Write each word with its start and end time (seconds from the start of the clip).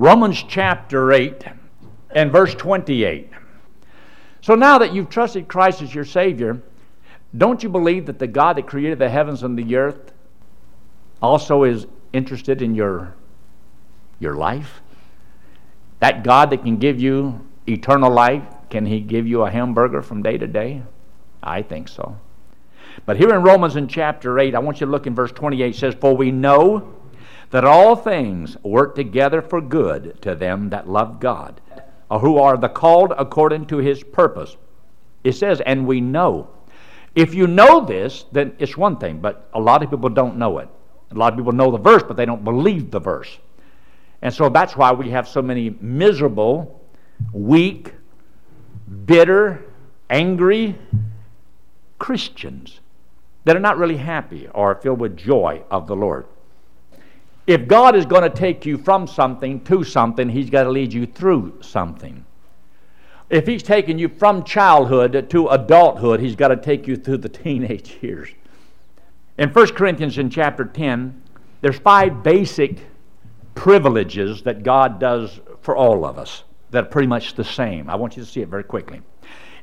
Romans 0.00 0.42
chapter 0.48 1.12
8 1.12 1.44
and 2.12 2.32
verse 2.32 2.54
28. 2.54 3.28
So 4.40 4.54
now 4.54 4.78
that 4.78 4.94
you've 4.94 5.10
trusted 5.10 5.46
Christ 5.46 5.82
as 5.82 5.94
your 5.94 6.06
Savior, 6.06 6.62
don't 7.36 7.62
you 7.62 7.68
believe 7.68 8.06
that 8.06 8.18
the 8.18 8.26
God 8.26 8.56
that 8.56 8.66
created 8.66 8.98
the 8.98 9.10
heavens 9.10 9.42
and 9.42 9.58
the 9.58 9.76
earth 9.76 10.14
also 11.20 11.64
is 11.64 11.86
interested 12.14 12.62
in 12.62 12.74
your, 12.74 13.14
your 14.20 14.36
life? 14.36 14.80
That 15.98 16.24
God 16.24 16.48
that 16.48 16.62
can 16.62 16.78
give 16.78 16.98
you 16.98 17.46
eternal 17.68 18.10
life, 18.10 18.44
can 18.70 18.86
He 18.86 19.00
give 19.00 19.26
you 19.26 19.42
a 19.42 19.50
hamburger 19.50 20.00
from 20.00 20.22
day 20.22 20.38
to 20.38 20.46
day? 20.46 20.82
I 21.42 21.60
think 21.60 21.88
so. 21.88 22.16
But 23.04 23.18
here 23.18 23.34
in 23.34 23.42
Romans 23.42 23.76
in 23.76 23.86
chapter 23.86 24.38
8, 24.38 24.54
I 24.54 24.60
want 24.60 24.80
you 24.80 24.86
to 24.86 24.90
look 24.90 25.06
in 25.06 25.14
verse 25.14 25.32
28. 25.32 25.74
It 25.74 25.78
says, 25.78 25.94
For 25.94 26.16
we 26.16 26.30
know 26.30 26.99
that 27.50 27.64
all 27.64 27.96
things 27.96 28.56
work 28.62 28.94
together 28.94 29.42
for 29.42 29.60
good 29.60 30.20
to 30.22 30.34
them 30.34 30.70
that 30.70 30.88
love 30.88 31.20
God, 31.20 31.60
or 32.10 32.20
who 32.20 32.38
are 32.38 32.56
the 32.56 32.68
called 32.68 33.12
according 33.16 33.66
to 33.66 33.78
his 33.78 34.02
purpose. 34.02 34.56
It 35.24 35.32
says, 35.32 35.60
and 35.60 35.86
we 35.86 36.00
know. 36.00 36.48
If 37.14 37.34
you 37.34 37.46
know 37.46 37.84
this, 37.84 38.24
then 38.32 38.54
it's 38.58 38.76
one 38.76 38.96
thing, 38.98 39.20
but 39.20 39.48
a 39.52 39.60
lot 39.60 39.82
of 39.82 39.90
people 39.90 40.08
don't 40.08 40.36
know 40.36 40.58
it. 40.58 40.68
A 41.10 41.14
lot 41.14 41.32
of 41.32 41.38
people 41.38 41.52
know 41.52 41.70
the 41.70 41.78
verse, 41.78 42.04
but 42.04 42.16
they 42.16 42.24
don't 42.24 42.44
believe 42.44 42.90
the 42.90 43.00
verse. 43.00 43.38
And 44.22 44.32
so 44.32 44.48
that's 44.48 44.76
why 44.76 44.92
we 44.92 45.10
have 45.10 45.26
so 45.26 45.42
many 45.42 45.70
miserable, 45.80 46.80
weak, 47.32 47.94
bitter, 49.06 49.64
angry 50.08 50.78
Christians 51.98 52.80
that 53.44 53.56
are 53.56 53.60
not 53.60 53.78
really 53.78 53.96
happy 53.96 54.46
or 54.48 54.74
filled 54.76 55.00
with 55.00 55.16
joy 55.16 55.62
of 55.70 55.86
the 55.86 55.96
Lord. 55.96 56.26
If 57.50 57.66
God 57.66 57.96
is 57.96 58.06
going 58.06 58.22
to 58.22 58.30
take 58.30 58.64
you 58.64 58.78
from 58.78 59.08
something 59.08 59.64
to 59.64 59.82
something, 59.82 60.28
He's 60.28 60.50
got 60.50 60.62
to 60.62 60.70
lead 60.70 60.92
you 60.92 61.04
through 61.04 61.58
something. 61.62 62.24
If 63.28 63.44
He's 63.48 63.64
taking 63.64 63.98
you 63.98 64.08
from 64.08 64.44
childhood 64.44 65.28
to 65.30 65.48
adulthood, 65.48 66.20
He's 66.20 66.36
got 66.36 66.48
to 66.48 66.56
take 66.56 66.86
you 66.86 66.94
through 66.94 67.16
the 67.16 67.28
teenage 67.28 67.98
years. 68.02 68.28
In 69.36 69.48
1 69.48 69.66
Corinthians 69.74 70.16
in 70.16 70.30
chapter 70.30 70.64
10, 70.64 71.20
there's 71.60 71.80
five 71.80 72.22
basic 72.22 72.78
privileges 73.56 74.42
that 74.42 74.62
God 74.62 75.00
does 75.00 75.40
for 75.60 75.74
all 75.74 76.04
of 76.04 76.18
us 76.18 76.44
that 76.70 76.84
are 76.84 76.88
pretty 76.88 77.08
much 77.08 77.34
the 77.34 77.42
same. 77.42 77.90
I 77.90 77.96
want 77.96 78.16
you 78.16 78.22
to 78.22 78.30
see 78.30 78.42
it 78.42 78.48
very 78.48 78.62
quickly. 78.62 79.02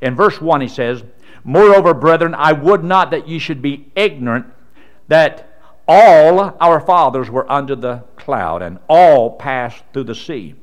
In 0.01 0.13
verse 0.13 0.41
1, 0.41 0.59
he 0.59 0.67
says, 0.67 1.05
Moreover, 1.45 1.93
brethren, 1.93 2.35
I 2.37 2.51
would 2.51 2.83
not 2.83 3.11
that 3.11 3.29
ye 3.29 3.39
should 3.39 3.61
be 3.61 3.89
ignorant 3.95 4.47
that 5.07 5.46
all 5.87 6.55
our 6.59 6.79
fathers 6.79 7.29
were 7.29 7.49
under 7.51 7.75
the 7.75 8.03
cloud, 8.15 8.61
and 8.61 8.79
all 8.87 9.31
passed 9.31 9.83
through 9.93 10.05
the 10.05 10.15
sea. 10.15 10.55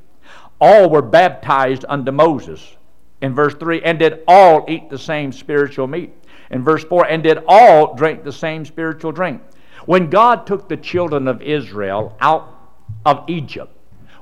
All 0.61 0.91
were 0.91 1.03
baptized 1.03 1.85
unto 1.89 2.13
Moses. 2.13 2.77
In 3.21 3.35
verse 3.35 3.55
3, 3.55 3.83
and 3.83 3.99
did 3.99 4.23
all 4.29 4.65
eat 4.69 4.91
the 4.91 4.99
same 4.99 5.33
spiritual 5.33 5.87
meat. 5.87 6.13
In 6.51 6.63
verse 6.63 6.85
4, 6.85 7.07
and 7.07 7.23
did 7.23 7.39
all 7.49 7.95
drink 7.95 8.23
the 8.23 8.33
same 8.33 8.65
spiritual 8.65 9.13
drink. 9.13 9.41
When 9.87 10.11
God 10.11 10.47
took 10.47 10.69
the 10.69 10.77
children 10.77 11.27
of 11.27 11.43
Israel 11.43 12.17
out 12.21 12.49
of 13.07 13.25
Egypt, 13.29 13.75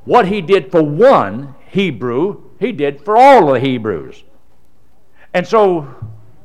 what 0.05 0.27
he 0.27 0.41
did 0.41 0.71
for 0.71 0.83
one 0.83 1.55
Hebrew, 1.69 2.43
he 2.59 2.73
did 2.73 3.05
for 3.05 3.17
all 3.17 3.53
the 3.53 3.61
Hebrews. 3.61 4.23
And 5.35 5.47
so 5.47 5.83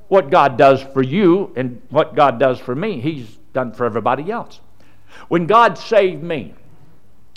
what 0.08 0.30
God 0.30 0.58
does 0.58 0.82
for 0.82 1.02
you 1.02 1.52
and 1.56 1.82
what 1.90 2.16
God 2.16 2.40
does 2.40 2.60
for 2.60 2.76
me, 2.76 3.02
He's 3.02 3.38
done 3.58 3.72
for 3.72 3.88
everybody 3.88 4.32
else. 4.32 4.62
When 5.30 5.48
God 5.48 5.80
saved 5.80 6.22
me, 6.22 6.54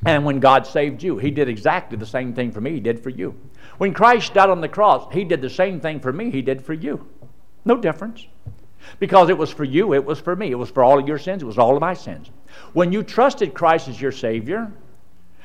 and 0.05 0.23
when 0.23 0.39
God 0.39 0.67
saved 0.67 1.03
you, 1.03 1.17
He 1.17 1.31
did 1.31 1.49
exactly 1.49 1.97
the 1.97 2.05
same 2.05 2.35
thing 2.35 2.53
for 2.53 2.61
me 2.61 2.73
He 2.73 2.81
did 2.81 3.03
for 3.03 3.09
you. 3.09 3.35
When 3.79 3.95
Christ 3.95 4.35
died 4.35 4.51
on 4.51 4.61
the 4.61 4.69
cross, 4.69 5.11
He 5.15 5.25
did 5.25 5.41
the 5.41 5.49
same 5.49 5.81
thing 5.81 5.99
for 5.99 6.13
me 6.13 6.31
He 6.31 6.43
did 6.43 6.63
for 6.63 6.75
you. 6.75 7.07
No 7.65 7.79
difference. 7.79 8.27
Because 8.99 9.31
it 9.31 9.39
was 9.39 9.51
for 9.51 9.65
you, 9.65 9.95
it 9.95 10.05
was 10.05 10.21
for 10.21 10.37
me. 10.37 10.51
It 10.51 10.57
was 10.57 10.71
for 10.71 10.85
all 10.85 10.99
of 10.99 11.09
your 11.09 11.19
sins, 11.19 11.43
it 11.43 11.47
was 11.47 11.59
all 11.59 11.75
of 11.75 11.81
my 11.81 11.95
sins. 11.95 12.31
When 12.75 12.93
you 12.93 13.03
trusted 13.03 13.55
Christ 13.55 13.89
as 13.89 13.99
your 13.99 14.13
Savior, 14.13 14.71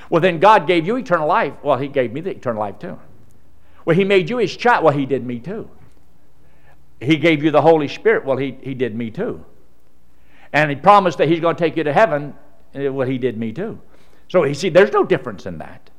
well, 0.09 0.22
then 0.22 0.39
God 0.39 0.67
gave 0.67 0.85
you 0.85 0.97
eternal 0.97 1.28
life. 1.28 1.53
Well, 1.63 1.78
He 1.78 1.88
gave 1.88 2.11
me 2.11 2.19
the 2.19 2.31
eternal 2.31 2.59
life 2.59 2.79
too. 2.79 2.99
Well, 3.85 3.95
He 3.95 4.03
made 4.03 4.29
you 4.29 4.39
His 4.39 4.57
child. 4.57 4.83
Well, 4.83 4.94
He 4.94 5.05
did 5.05 5.25
me 5.25 5.39
too. 5.39 5.69
He 6.99 7.16
gave 7.16 7.44
you 7.45 7.51
the 7.51 7.61
Holy 7.61 7.88
Spirit. 7.88 8.25
Well, 8.25 8.38
He, 8.38 8.57
he 8.61 8.73
did 8.73 8.94
me 8.94 9.09
too. 9.09 9.45
And 10.53 10.69
He 10.69 10.75
promised 10.75 11.17
that 11.17 11.28
He's 11.28 11.39
going 11.39 11.56
to 11.56 11.59
take 11.63 11.78
you 11.78 11.83
to 11.83 11.94
heaven. 11.94 12.33
Well, 12.73 13.07
He 13.07 13.17
did 13.17 13.38
me 13.38 13.51
too. 13.51 13.79
So, 14.28 14.44
you 14.44 14.53
see, 14.53 14.69
there's 14.69 14.91
no 14.91 15.03
difference 15.03 15.45
in 15.45 15.57
that. 15.59 15.89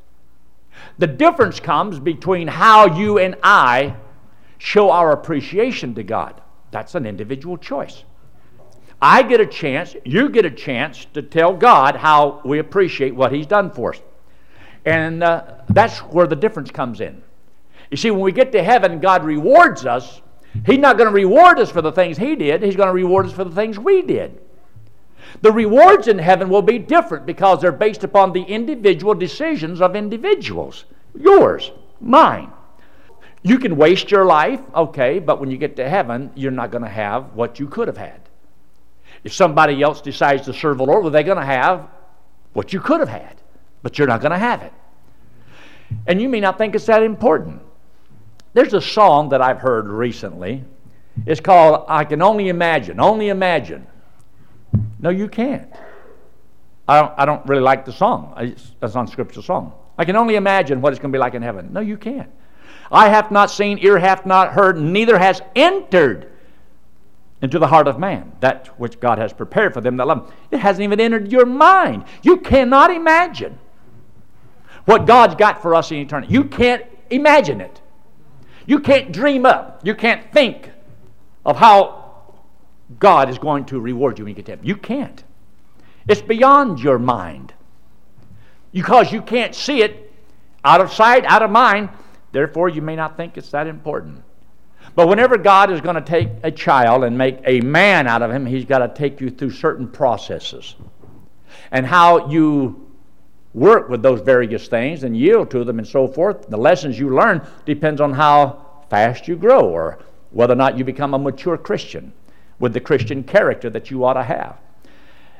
The 0.98 1.06
difference 1.06 1.60
comes 1.60 1.98
between 1.98 2.48
how 2.48 2.98
you 2.98 3.18
and 3.18 3.36
I 3.42 3.96
show 4.58 4.90
our 4.90 5.12
appreciation 5.12 5.94
to 5.94 6.02
God. 6.02 6.40
That's 6.70 6.94
an 6.94 7.06
individual 7.06 7.56
choice. 7.56 8.04
I 9.00 9.22
get 9.22 9.40
a 9.40 9.46
chance, 9.46 9.94
you 10.04 10.30
get 10.30 10.44
a 10.46 10.50
chance 10.50 11.06
to 11.12 11.22
tell 11.22 11.54
God 11.54 11.96
how 11.96 12.40
we 12.44 12.58
appreciate 12.58 13.14
what 13.14 13.32
He's 13.32 13.46
done 13.46 13.70
for 13.70 13.94
us. 13.94 14.00
And 14.84 15.22
uh, 15.22 15.44
that's 15.68 15.98
where 15.98 16.26
the 16.26 16.36
difference 16.36 16.70
comes 16.70 17.00
in. 17.00 17.22
You 17.90 17.96
see, 17.96 18.10
when 18.10 18.20
we 18.20 18.32
get 18.32 18.52
to 18.52 18.62
heaven, 18.62 19.00
God 19.00 19.24
rewards 19.24 19.84
us 19.84 20.22
He's 20.64 20.78
not 20.78 20.96
going 20.96 21.08
to 21.08 21.14
reward 21.14 21.58
us 21.58 21.70
for 21.70 21.82
the 21.82 21.92
things 21.92 22.16
He 22.16 22.36
did, 22.36 22.62
He's 22.62 22.76
going 22.76 22.88
to 22.88 22.94
reward 22.94 23.26
us 23.26 23.32
for 23.32 23.44
the 23.44 23.54
things 23.54 23.78
we 23.78 24.02
did. 24.02 24.40
The 25.42 25.52
rewards 25.52 26.08
in 26.08 26.18
heaven 26.18 26.48
will 26.48 26.62
be 26.62 26.78
different 26.78 27.26
because 27.26 27.60
they're 27.60 27.72
based 27.72 28.04
upon 28.04 28.32
the 28.32 28.42
individual 28.42 29.14
decisions 29.14 29.80
of 29.80 29.94
individuals 29.96 30.84
yours, 31.18 31.72
mine. 32.00 32.52
You 33.42 33.58
can 33.58 33.76
waste 33.76 34.10
your 34.10 34.24
life, 34.24 34.60
okay, 34.74 35.18
but 35.18 35.40
when 35.40 35.50
you 35.50 35.56
get 35.56 35.76
to 35.76 35.88
heaven, 35.88 36.30
you're 36.34 36.50
not 36.50 36.70
going 36.70 36.82
to 36.82 36.88
have 36.88 37.34
what 37.34 37.60
you 37.60 37.68
could 37.68 37.88
have 37.88 37.96
had. 37.96 38.20
If 39.24 39.32
somebody 39.32 39.82
else 39.82 40.00
decides 40.00 40.44
to 40.46 40.52
serve 40.52 40.78
the 40.78 40.84
Lord, 40.84 41.02
well, 41.02 41.12
they're 41.12 41.22
going 41.22 41.38
to 41.38 41.44
have 41.44 41.88
what 42.52 42.72
you 42.72 42.80
could 42.80 43.00
have 43.00 43.08
had, 43.08 43.36
but 43.82 43.98
you're 43.98 44.08
not 44.08 44.20
going 44.20 44.32
to 44.32 44.38
have 44.38 44.62
it. 44.62 44.72
And 46.06 46.20
you 46.20 46.28
may 46.28 46.40
not 46.40 46.58
think 46.58 46.74
it's 46.74 46.86
that 46.86 47.02
important. 47.02 47.62
There's 48.56 48.72
a 48.72 48.80
song 48.80 49.28
that 49.28 49.42
I've 49.42 49.58
heard 49.58 49.86
recently. 49.86 50.64
It's 51.26 51.42
called 51.42 51.84
I 51.88 52.06
Can 52.06 52.22
Only 52.22 52.48
Imagine. 52.48 52.98
Only 52.98 53.28
Imagine. 53.28 53.86
No, 54.98 55.10
you 55.10 55.28
can't. 55.28 55.70
I 56.88 57.02
don't, 57.02 57.12
Eye 57.18 57.26
don't 57.26 57.46
really 57.46 57.60
like 57.60 57.84
the 57.84 57.92
song. 57.92 58.32
It's, 58.38 58.72
it's 58.80 58.94
an 58.94 59.00
unscriptural 59.02 59.42
song. 59.42 59.74
I 59.98 60.06
can 60.06 60.16
only 60.16 60.36
imagine 60.36 60.80
what 60.80 60.94
it's 60.94 60.98
going 60.98 61.12
to 61.12 61.16
be 61.16 61.20
like 61.20 61.34
in 61.34 61.42
heaven. 61.42 61.68
No, 61.70 61.80
you 61.80 61.98
can't. 61.98 62.30
I 62.90 63.10
have 63.10 63.30
not 63.30 63.50
seen, 63.50 63.78
ear 63.80 63.98
hath 63.98 64.24
not 64.24 64.54
heard, 64.54 64.80
neither 64.80 65.18
has 65.18 65.42
entered 65.54 66.32
into 67.42 67.58
the 67.58 67.66
heart 67.66 67.88
of 67.88 67.98
man 67.98 68.32
that 68.40 68.68
which 68.80 69.00
God 69.00 69.18
has 69.18 69.34
prepared 69.34 69.74
for 69.74 69.82
them 69.82 69.98
that 69.98 70.06
love 70.06 70.30
Him. 70.30 70.34
It 70.50 70.60
hasn't 70.60 70.82
even 70.82 70.98
entered 70.98 71.30
your 71.30 71.44
mind. 71.44 72.04
You 72.22 72.38
cannot 72.38 72.90
imagine 72.90 73.58
what 74.86 75.04
God's 75.04 75.34
got 75.34 75.60
for 75.60 75.74
us 75.74 75.90
in 75.90 75.98
eternity. 75.98 76.32
You 76.32 76.44
can't 76.44 76.86
imagine 77.10 77.60
it. 77.60 77.82
You 78.66 78.80
can't 78.80 79.12
dream 79.12 79.46
up, 79.46 79.80
you 79.84 79.94
can't 79.94 80.32
think 80.32 80.70
of 81.44 81.56
how 81.56 82.34
God 82.98 83.30
is 83.30 83.38
going 83.38 83.64
to 83.66 83.80
reward 83.80 84.18
you 84.18 84.24
when 84.24 84.32
you 84.32 84.36
get 84.36 84.46
to 84.46 84.52
heaven. 84.52 84.66
You 84.66 84.76
can't. 84.76 85.22
It's 86.08 86.22
beyond 86.22 86.80
your 86.80 86.98
mind. 86.98 87.52
Because 88.72 89.12
you 89.12 89.22
can't 89.22 89.54
see 89.54 89.82
it 89.82 90.12
out 90.64 90.80
of 90.80 90.92
sight, 90.92 91.24
out 91.24 91.42
of 91.42 91.50
mind, 91.50 91.88
therefore 92.32 92.68
you 92.68 92.82
may 92.82 92.96
not 92.96 93.16
think 93.16 93.36
it's 93.38 93.50
that 93.50 93.66
important. 93.66 94.22
But 94.94 95.08
whenever 95.08 95.36
God 95.36 95.70
is 95.70 95.80
going 95.80 95.96
to 95.96 96.00
take 96.00 96.28
a 96.42 96.50
child 96.50 97.04
and 97.04 97.16
make 97.16 97.38
a 97.44 97.60
man 97.60 98.06
out 98.06 98.22
of 98.22 98.30
him, 98.30 98.46
he's 98.46 98.64
got 98.64 98.78
to 98.78 98.88
take 98.88 99.20
you 99.20 99.30
through 99.30 99.50
certain 99.50 99.88
processes. 99.88 100.74
And 101.70 101.86
how 101.86 102.28
you 102.28 102.85
work 103.56 103.88
with 103.88 104.02
those 104.02 104.20
various 104.20 104.68
things 104.68 105.02
and 105.02 105.16
yield 105.16 105.50
to 105.50 105.64
them 105.64 105.78
and 105.78 105.88
so 105.88 106.06
forth. 106.06 106.46
The 106.48 106.58
lessons 106.58 106.98
you 106.98 107.08
learn 107.08 107.44
depends 107.64 108.02
on 108.02 108.12
how 108.12 108.62
fast 108.90 109.26
you 109.26 109.34
grow 109.34 109.62
or 109.62 109.98
whether 110.30 110.52
or 110.52 110.56
not 110.56 110.76
you 110.76 110.84
become 110.84 111.14
a 111.14 111.18
mature 111.18 111.56
Christian 111.56 112.12
with 112.58 112.74
the 112.74 112.80
Christian 112.80 113.24
character 113.24 113.70
that 113.70 113.90
you 113.90 114.04
ought 114.04 114.12
to 114.12 114.22
have. 114.22 114.58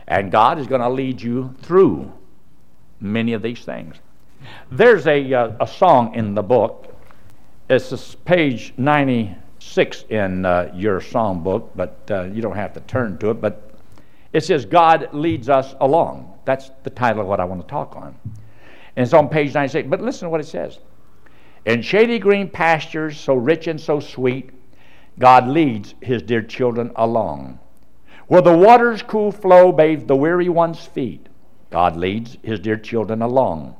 And 0.09 0.33
God 0.33 0.59
is 0.59 0.67
going 0.67 0.81
to 0.81 0.89
lead 0.89 1.21
you 1.21 1.55
through 1.61 2.11
many 3.01 3.35
of 3.35 3.43
these 3.43 3.61
things. 3.61 3.97
There's 4.71 5.07
a, 5.07 5.35
uh, 5.35 5.53
a 5.61 5.67
song 5.67 6.15
in 6.15 6.35
the 6.35 6.43
book. 6.43 6.97
It's 7.69 8.15
page 8.25 8.73
96 8.79 10.05
in 10.09 10.47
uh, 10.47 10.73
your 10.75 11.03
song 11.03 11.43
book, 11.43 11.73
but 11.77 11.99
uh, 12.11 12.23
you 12.23 12.41
don't 12.41 12.57
have 12.57 12.73
to 12.75 12.81
turn 12.81 13.19
to 13.19 13.31
it. 13.31 13.43
But 13.43 13.66
it 14.33 14.45
says, 14.45 14.65
God 14.65 15.09
leads 15.13 15.49
us 15.49 15.75
along. 15.81 16.39
That's 16.45 16.71
the 16.83 16.91
title 16.91 17.23
of 17.23 17.29
what 17.29 17.41
I 17.41 17.45
want 17.45 17.63
to 17.63 17.67
talk 17.67 17.97
on. 17.97 18.19
And 18.97 19.05
it's 19.05 19.13
on 19.13 19.29
page 19.29 19.55
96. 19.55 19.89
But 19.89 20.01
listen 20.01 20.27
to 20.27 20.31
what 20.31 20.41
it 20.41 20.47
says. 20.47 20.79
In 21.65 21.83
shady 21.83 22.19
green 22.19 22.49
pastures, 22.49 23.19
so 23.19 23.35
rich 23.35 23.67
and 23.67 23.81
so 23.81 24.01
sweet, 24.01 24.51
God 25.19 25.49
leads 25.49 25.95
his 26.01 26.23
dear 26.23 26.43
children 26.43 26.93
along. 26.97 27.59
Where 28.29 28.43
the 28.43 28.57
water's 28.57 29.03
cool 29.03 29.33
flow 29.33 29.73
bathes 29.73 30.05
the 30.05 30.17
weary 30.17 30.49
one's 30.49 30.85
feet, 30.85 31.27
God 31.71 31.97
leads 31.97 32.39
his 32.43 32.61
dear 32.61 32.77
children 32.77 33.23
along. 33.23 33.77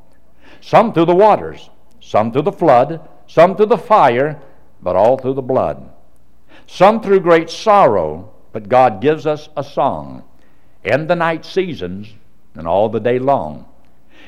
some 0.61 0.93
through 0.93 1.05
the 1.05 1.15
waters, 1.15 1.71
some 2.01 2.33
through 2.33 2.43
the 2.43 2.53
flood, 2.53 3.09
some 3.27 3.57
through 3.57 3.67
the 3.67 3.79
fire, 3.79 4.41
but 4.83 4.97
all 4.97 5.17
through 5.19 5.35
the 5.35 5.43
blood. 5.43 5.91
Some 6.67 7.01
through 7.01 7.21
great 7.21 7.51
sorrow, 7.51 8.33
but 8.53 8.69
God 8.69 9.01
gives 9.01 9.27
us 9.27 9.49
a 9.57 9.63
song, 9.63 10.25
in 10.87 11.07
the 11.07 11.17
night 11.17 11.45
seasons 11.45 12.15
and 12.55 12.67
all 12.67 12.89
the 12.89 13.01
day 13.01 13.19
long. 13.19 13.67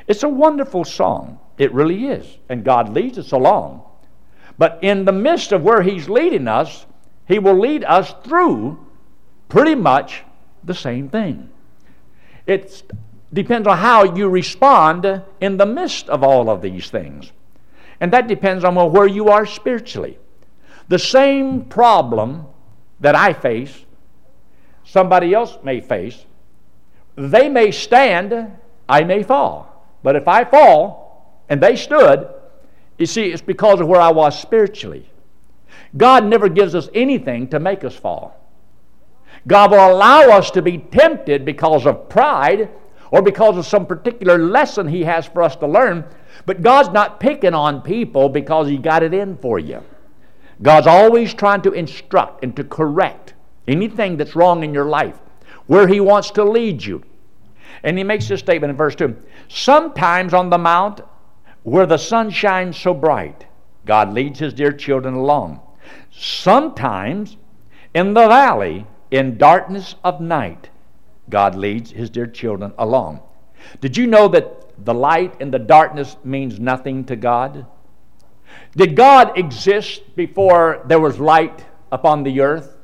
It's 0.07 0.23
a 0.23 0.29
wonderful 0.29 0.85
song. 0.85 1.39
It 1.57 1.73
really 1.73 2.07
is. 2.07 2.39
And 2.49 2.65
God 2.65 2.91
leads 2.91 3.19
us 3.19 3.33
along. 3.33 3.83
But 4.59 4.79
in 4.83 5.05
the 5.05 5.13
midst 5.13 5.53
of 5.53 5.63
where 5.63 5.83
He's 5.83 6.09
leading 6.09 6.49
us, 6.49 6.85
He 7.27 7.39
will 7.39 7.59
lead 7.59 7.85
us 7.85 8.13
through 8.25 8.85
pretty 9.49 9.77
much 9.77 10.25
the 10.65 10.75
same 10.75 11.09
thing. 11.09 11.49
It 12.47 12.83
depends 13.33 13.69
on 13.69 13.79
how 13.79 14.15
you 14.15 14.29
respond 14.29 15.23
in 15.41 15.57
the 15.59 15.67
midst 15.67 16.09
of 16.09 16.23
all 16.23 16.51
of 16.51 16.61
these 16.61 16.91
things. 16.91 17.33
And 18.01 18.13
that 18.13 18.27
depends 18.27 18.65
on 18.65 18.75
where 18.93 19.07
you 19.07 19.29
are 19.29 19.47
spiritually. 19.47 20.19
The 20.89 20.99
same 20.99 21.65
problem 21.67 22.47
that 23.01 23.15
I 23.15 23.33
face, 23.33 23.85
somebody 24.85 25.35
else 25.35 25.59
may 25.63 25.81
face. 25.81 26.25
They 27.19 27.49
may 27.49 27.73
stand, 27.73 28.57
I 28.89 29.03
may 29.03 29.25
fall. 29.25 29.91
But 30.05 30.15
if 30.15 30.29
I 30.29 30.45
fall 30.45 31.43
and 31.49 31.61
they 31.61 31.75
stood, 31.75 32.29
you 32.97 33.07
see, 33.07 33.33
it's 33.33 33.43
because 33.43 33.81
of 33.81 33.89
where 33.89 34.01
I 34.01 34.11
was 34.11 34.41
spiritually. 34.41 35.11
God 35.97 36.25
never 36.25 36.49
gives 36.49 36.75
us 36.75 36.89
anything 36.95 37.49
to 37.49 37.59
make 37.59 37.83
us 37.83 37.97
fall. 37.97 38.35
God 39.47 39.73
will 39.73 39.93
allow 39.93 40.29
us 40.31 40.51
to 40.53 40.63
be 40.63 40.79
tempted 40.79 41.45
because 41.45 41.87
of 41.87 42.09
pride 42.09 42.71
or 43.11 43.23
because 43.23 43.57
of 43.57 43.67
some 43.67 43.87
particular 43.87 44.39
lesson 44.39 44.87
He 44.87 45.03
has 45.05 45.27
for 45.27 45.43
us 45.43 45.57
to 45.57 45.67
learn. 45.67 46.05
But 46.47 46.63
God's 46.63 46.91
not 46.91 47.21
picking 47.21 47.55
on 47.55 47.83
people 47.83 48.29
because 48.29 48.69
He 48.69 48.79
got 48.79 49.03
it 49.03 49.15
in 49.15 49.37
for 49.39 49.59
you. 49.59 49.83
God's 50.63 50.87
always 50.87 51.35
trying 51.35 51.63
to 51.63 51.73
instruct 51.73 52.45
and 52.45 52.55
to 52.57 52.65
correct 52.65 53.35
anything 53.67 54.17
that's 54.17 54.37
wrong 54.37 54.65
in 54.65 54.75
your 54.75 54.87
life, 54.87 55.19
where 55.69 55.87
He 55.87 56.01
wants 56.01 56.33
to 56.33 56.45
lead 56.45 56.85
you. 56.85 57.05
And 57.85 57.97
He 57.97 58.03
makes 58.03 58.27
this 58.27 58.41
statement 58.41 58.73
in 58.73 58.77
verse 58.77 58.97
2 58.97 59.17
Sometimes 59.47 60.35
on 60.35 60.51
the 60.51 60.59
mount 60.59 61.01
where 61.63 61.87
the 61.87 61.97
sun 61.97 62.31
shines 62.31 62.77
so 62.77 62.93
bright, 62.93 63.47
God 63.87 64.13
leads 64.13 64.41
His 64.41 64.53
dear 64.53 64.73
children 64.73 65.15
along. 65.15 65.61
Sometimes 66.11 67.37
in 67.95 68.15
the 68.15 68.27
valley, 68.27 68.87
in 69.11 69.39
darkness 69.39 69.95
of 70.03 70.21
night, 70.21 70.71
God 71.31 71.55
leads 71.55 71.91
His 71.91 72.11
dear 72.11 72.27
children 72.27 72.73
along. 72.79 73.21
Did 73.81 73.97
you 73.97 74.07
know 74.07 74.29
that 74.29 74.85
the 74.85 74.95
light 74.95 75.35
and 75.41 75.53
the 75.53 75.59
darkness 75.59 76.17
means 76.25 76.59
nothing 76.59 77.05
to 77.05 77.17
God? 77.17 77.67
Did 78.77 78.97
God 78.97 79.37
exist 79.37 80.15
before 80.17 80.83
there 80.87 81.01
was 81.01 81.19
light 81.19 81.65
upon 81.91 82.23
the 82.23 82.41
earth? 82.41 82.78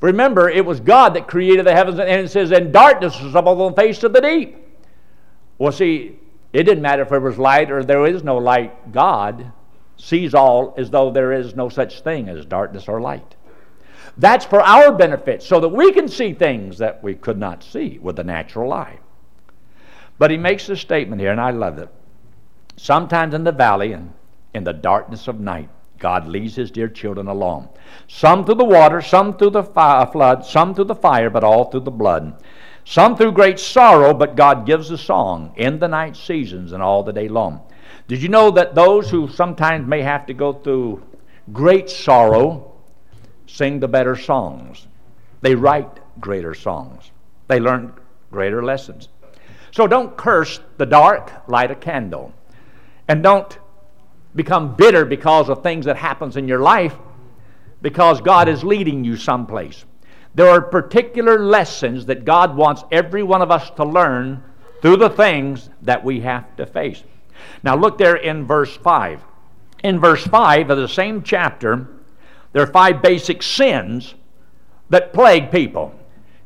Remember, 0.00 0.48
it 0.48 0.64
was 0.64 0.80
God 0.80 1.14
that 1.14 1.26
created 1.26 1.66
the 1.66 1.72
heavens, 1.72 1.98
and 1.98 2.08
it 2.08 2.30
says, 2.30 2.52
and 2.52 2.72
darkness 2.72 3.20
was 3.20 3.34
upon 3.34 3.58
the 3.58 3.72
face 3.72 4.02
of 4.02 4.12
the 4.12 4.20
deep. 4.20 4.56
Well, 5.58 5.72
see, 5.72 6.18
it 6.52 6.64
didn't 6.64 6.82
matter 6.82 7.02
if 7.02 7.08
there 7.08 7.20
was 7.20 7.38
light 7.38 7.70
or 7.70 7.82
there 7.82 8.06
is 8.06 8.22
no 8.22 8.36
light. 8.36 8.92
God 8.92 9.52
sees 9.96 10.34
all 10.34 10.74
as 10.76 10.90
though 10.90 11.10
there 11.10 11.32
is 11.32 11.56
no 11.56 11.68
such 11.68 12.02
thing 12.02 12.28
as 12.28 12.44
darkness 12.44 12.88
or 12.88 13.00
light. 13.00 13.34
That's 14.18 14.44
for 14.44 14.60
our 14.60 14.92
benefit, 14.92 15.42
so 15.42 15.60
that 15.60 15.68
we 15.68 15.92
can 15.92 16.08
see 16.08 16.32
things 16.32 16.78
that 16.78 17.02
we 17.02 17.14
could 17.14 17.38
not 17.38 17.62
see 17.62 17.98
with 18.00 18.16
the 18.16 18.24
natural 18.24 18.72
eye. 18.72 18.98
But 20.18 20.30
he 20.30 20.36
makes 20.36 20.68
a 20.68 20.76
statement 20.76 21.20
here, 21.20 21.32
and 21.32 21.40
I 21.40 21.50
love 21.50 21.78
it. 21.78 21.88
Sometimes 22.76 23.34
in 23.34 23.44
the 23.44 23.52
valley 23.52 23.92
and 23.92 24.12
in 24.54 24.64
the 24.64 24.72
darkness 24.72 25.28
of 25.28 25.40
night, 25.40 25.68
God 25.98 26.28
leads 26.28 26.54
his 26.54 26.70
dear 26.70 26.88
children 26.88 27.26
along. 27.26 27.68
Some 28.08 28.44
through 28.44 28.56
the 28.56 28.64
water, 28.64 29.00
some 29.00 29.36
through 29.36 29.50
the 29.50 29.62
fi- 29.62 30.02
uh, 30.02 30.06
flood, 30.06 30.44
some 30.44 30.74
through 30.74 30.84
the 30.84 30.94
fire, 30.94 31.30
but 31.30 31.44
all 31.44 31.70
through 31.70 31.80
the 31.80 31.90
blood. 31.90 32.42
Some 32.84 33.16
through 33.16 33.32
great 33.32 33.58
sorrow, 33.58 34.14
but 34.14 34.36
God 34.36 34.64
gives 34.66 34.90
a 34.90 34.98
song 34.98 35.52
in 35.56 35.78
the 35.78 35.88
night 35.88 36.16
seasons 36.16 36.72
and 36.72 36.82
all 36.82 37.02
the 37.02 37.12
day 37.12 37.28
long. 37.28 37.62
Did 38.06 38.22
you 38.22 38.28
know 38.28 38.50
that 38.52 38.74
those 38.74 39.10
who 39.10 39.28
sometimes 39.28 39.86
may 39.86 40.02
have 40.02 40.26
to 40.26 40.34
go 40.34 40.52
through 40.52 41.02
great 41.52 41.90
sorrow 41.90 42.72
sing 43.46 43.80
the 43.80 43.88
better 43.88 44.14
songs? 44.14 44.86
They 45.40 45.54
write 45.54 45.98
greater 46.20 46.54
songs. 46.54 47.10
They 47.48 47.58
learn 47.58 47.92
greater 48.30 48.62
lessons. 48.62 49.08
So 49.72 49.86
don't 49.86 50.16
curse 50.16 50.60
the 50.76 50.86
dark, 50.86 51.48
light 51.48 51.70
a 51.70 51.74
candle. 51.74 52.32
And 53.08 53.22
don't 53.22 53.58
become 54.36 54.76
bitter 54.76 55.04
because 55.04 55.48
of 55.48 55.62
things 55.62 55.86
that 55.86 55.96
happens 55.96 56.36
in 56.36 56.46
your 56.46 56.60
life 56.60 56.94
because 57.82 58.20
God 58.20 58.48
is 58.48 58.62
leading 58.62 59.04
you 59.04 59.16
someplace. 59.16 59.84
There 60.34 60.48
are 60.48 60.60
particular 60.60 61.38
lessons 61.38 62.06
that 62.06 62.24
God 62.24 62.56
wants 62.56 62.84
every 62.92 63.22
one 63.22 63.42
of 63.42 63.50
us 63.50 63.70
to 63.70 63.84
learn 63.84 64.42
through 64.82 64.98
the 64.98 65.10
things 65.10 65.70
that 65.82 66.04
we 66.04 66.20
have 66.20 66.54
to 66.56 66.66
face. 66.66 67.02
Now, 67.62 67.76
look 67.76 67.98
there 67.98 68.16
in 68.16 68.46
verse 68.46 68.76
5. 68.76 69.22
In 69.82 69.98
verse 69.98 70.26
5 70.26 70.70
of 70.70 70.78
the 70.78 70.88
same 70.88 71.22
chapter, 71.22 71.88
there 72.52 72.62
are 72.62 72.66
five 72.66 73.02
basic 73.02 73.42
sins 73.42 74.14
that 74.90 75.12
plague 75.12 75.50
people. 75.50 75.94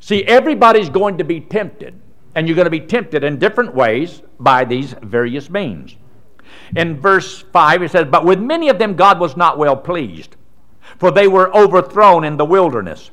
See, 0.00 0.24
everybody's 0.24 0.88
going 0.88 1.18
to 1.18 1.24
be 1.24 1.40
tempted, 1.40 2.00
and 2.34 2.46
you're 2.46 2.56
going 2.56 2.66
to 2.66 2.70
be 2.70 2.80
tempted 2.80 3.22
in 3.22 3.38
different 3.38 3.74
ways 3.74 4.22
by 4.38 4.64
these 4.64 4.94
various 5.02 5.50
means. 5.50 5.96
In 6.76 7.00
verse 7.00 7.42
5, 7.42 7.82
it 7.82 7.90
says, 7.90 8.06
But 8.10 8.24
with 8.24 8.40
many 8.40 8.68
of 8.68 8.78
them 8.78 8.94
God 8.94 9.18
was 9.18 9.36
not 9.36 9.58
well 9.58 9.76
pleased, 9.76 10.36
for 10.98 11.10
they 11.10 11.28
were 11.28 11.54
overthrown 11.54 12.24
in 12.24 12.36
the 12.36 12.44
wilderness. 12.44 13.10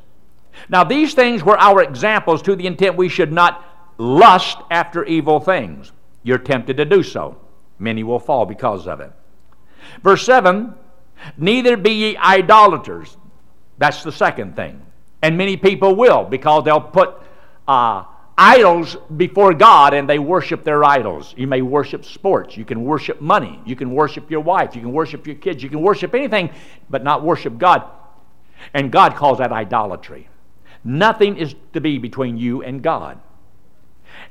Now, 0.70 0.84
these 0.84 1.14
things 1.14 1.44
were 1.44 1.58
our 1.58 1.82
examples 1.82 2.42
to 2.44 2.56
the 2.56 2.68
intent 2.68 2.96
we 2.96 3.10
should 3.10 3.32
not 3.32 3.64
lust 3.98 4.58
after 4.72 5.04
evil 5.06 5.40
things. 5.40 5.92
You're 6.24 6.38
tempted 6.38 6.78
to 6.78 6.86
do 6.86 7.04
so. 7.04 7.38
Many 7.80 8.04
will 8.04 8.20
fall 8.20 8.46
because 8.46 8.88
of 8.88 9.00
it. 9.00 9.12
Verse 10.04 10.26
7 10.26 10.74
Neither 11.38 11.78
be 11.78 11.92
ye 11.92 12.18
idolaters. 12.18 13.18
That's 13.78 14.04
the 14.04 14.12
second 14.12 14.56
thing. 14.56 14.82
And 15.22 15.38
many 15.38 15.58
people 15.58 15.96
will 15.96 16.24
because 16.24 16.64
they'll 16.64 16.80
put 16.80 17.16
uh, 17.68 18.04
idols 18.38 18.98
before 19.16 19.54
God 19.54 19.94
and 19.94 20.08
they 20.08 20.20
worship 20.20 20.64
their 20.64 20.84
idols. 20.84 21.34
You 21.38 21.48
may 21.48 21.62
worship 21.62 22.06
sports. 22.06 22.56
You 22.56 22.66
can 22.66 22.84
worship 22.84 23.20
money. 23.20 23.60
You 23.66 23.76
can 23.76 23.92
worship 23.92 24.30
your 24.30 24.42
wife. 24.42 24.76
You 24.76 24.82
can 24.82 24.92
worship 24.92 25.26
your 25.26 25.38
kids. 25.38 25.64
You 25.64 25.70
can 25.70 25.82
worship 25.82 26.14
anything, 26.14 26.52
but 26.90 27.04
not 27.04 27.24
worship 27.24 27.58
God. 27.58 27.84
And 28.74 28.92
God 28.92 29.16
calls 29.16 29.40
that 29.40 29.52
idolatry. 29.52 30.30
Nothing 30.84 31.38
is 31.38 31.56
to 31.74 31.82
be 31.82 31.98
between 31.98 32.38
you 32.38 32.62
and 32.62 32.82
God. 32.82 33.20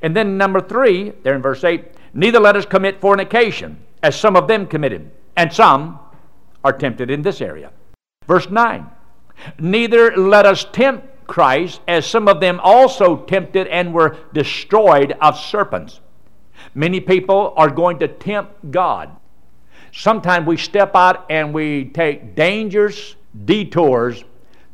And 0.03 0.17
then 0.17 0.39
number 0.39 0.61
three, 0.61 1.11
there 1.23 1.35
in 1.35 1.43
verse 1.43 1.65
8, 1.65 1.85
neither 2.15 2.41
let 2.41 2.57
us 2.57 2.67
commit 2.67 3.01
fornication, 3.01 3.83
as 4.03 4.19
some 4.19 4.37
of 4.37 4.49
them 4.49 4.67
committed, 4.67 5.11
and 5.37 5.53
some 5.53 5.99
are 6.65 6.73
tempted 6.73 7.11
in 7.11 7.23
this 7.23 7.41
area. 7.41 7.73
Verse 8.27 8.51
9, 8.51 8.87
neither 9.59 10.17
let 10.17 10.47
us 10.47 10.67
tempt 10.73 11.07
Christ, 11.27 11.81
as 11.89 12.07
some 12.07 12.29
of 12.29 12.41
them 12.41 12.61
also 12.63 13.17
tempted 13.17 13.67
and 13.69 13.93
were 13.93 14.17
destroyed 14.33 15.17
of 15.21 15.39
serpents. 15.39 16.01
Many 16.75 17.01
people 17.01 17.55
are 17.57 17.71
going 17.71 17.99
to 18.01 18.09
tempt 18.09 18.71
God. 18.71 19.11
Sometimes 19.93 20.47
we 20.47 20.57
step 20.57 20.95
out 20.95 21.27
and 21.31 21.55
we 21.55 21.87
take 21.87 22.35
dangerous 22.35 23.17
detours 23.45 24.25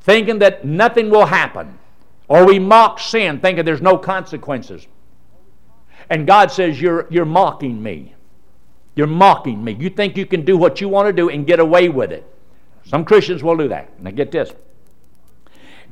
thinking 0.00 0.40
that 0.40 0.64
nothing 0.64 1.10
will 1.10 1.26
happen. 1.26 1.78
Or 2.28 2.46
we 2.46 2.58
mock 2.58 2.98
sin, 2.98 3.40
thinking 3.40 3.64
there's 3.64 3.82
no 3.82 3.98
consequences. 3.98 4.86
And 6.10 6.26
God 6.26 6.50
says, 6.50 6.80
You're, 6.80 7.06
you're 7.10 7.24
mocking 7.24 7.82
me. 7.82 8.14
You're 8.94 9.06
mocking 9.06 9.62
me. 9.62 9.72
You 9.72 9.90
think 9.90 10.16
you 10.16 10.26
can 10.26 10.44
do 10.44 10.56
what 10.56 10.80
you 10.80 10.88
want 10.88 11.08
to 11.08 11.12
do 11.12 11.30
and 11.30 11.46
get 11.46 11.60
away 11.60 11.88
with 11.88 12.12
it. 12.12 12.26
Some 12.84 13.04
Christians 13.04 13.42
will 13.42 13.56
do 13.56 13.68
that. 13.68 14.00
Now 14.02 14.10
get 14.10 14.30
this. 14.30 14.52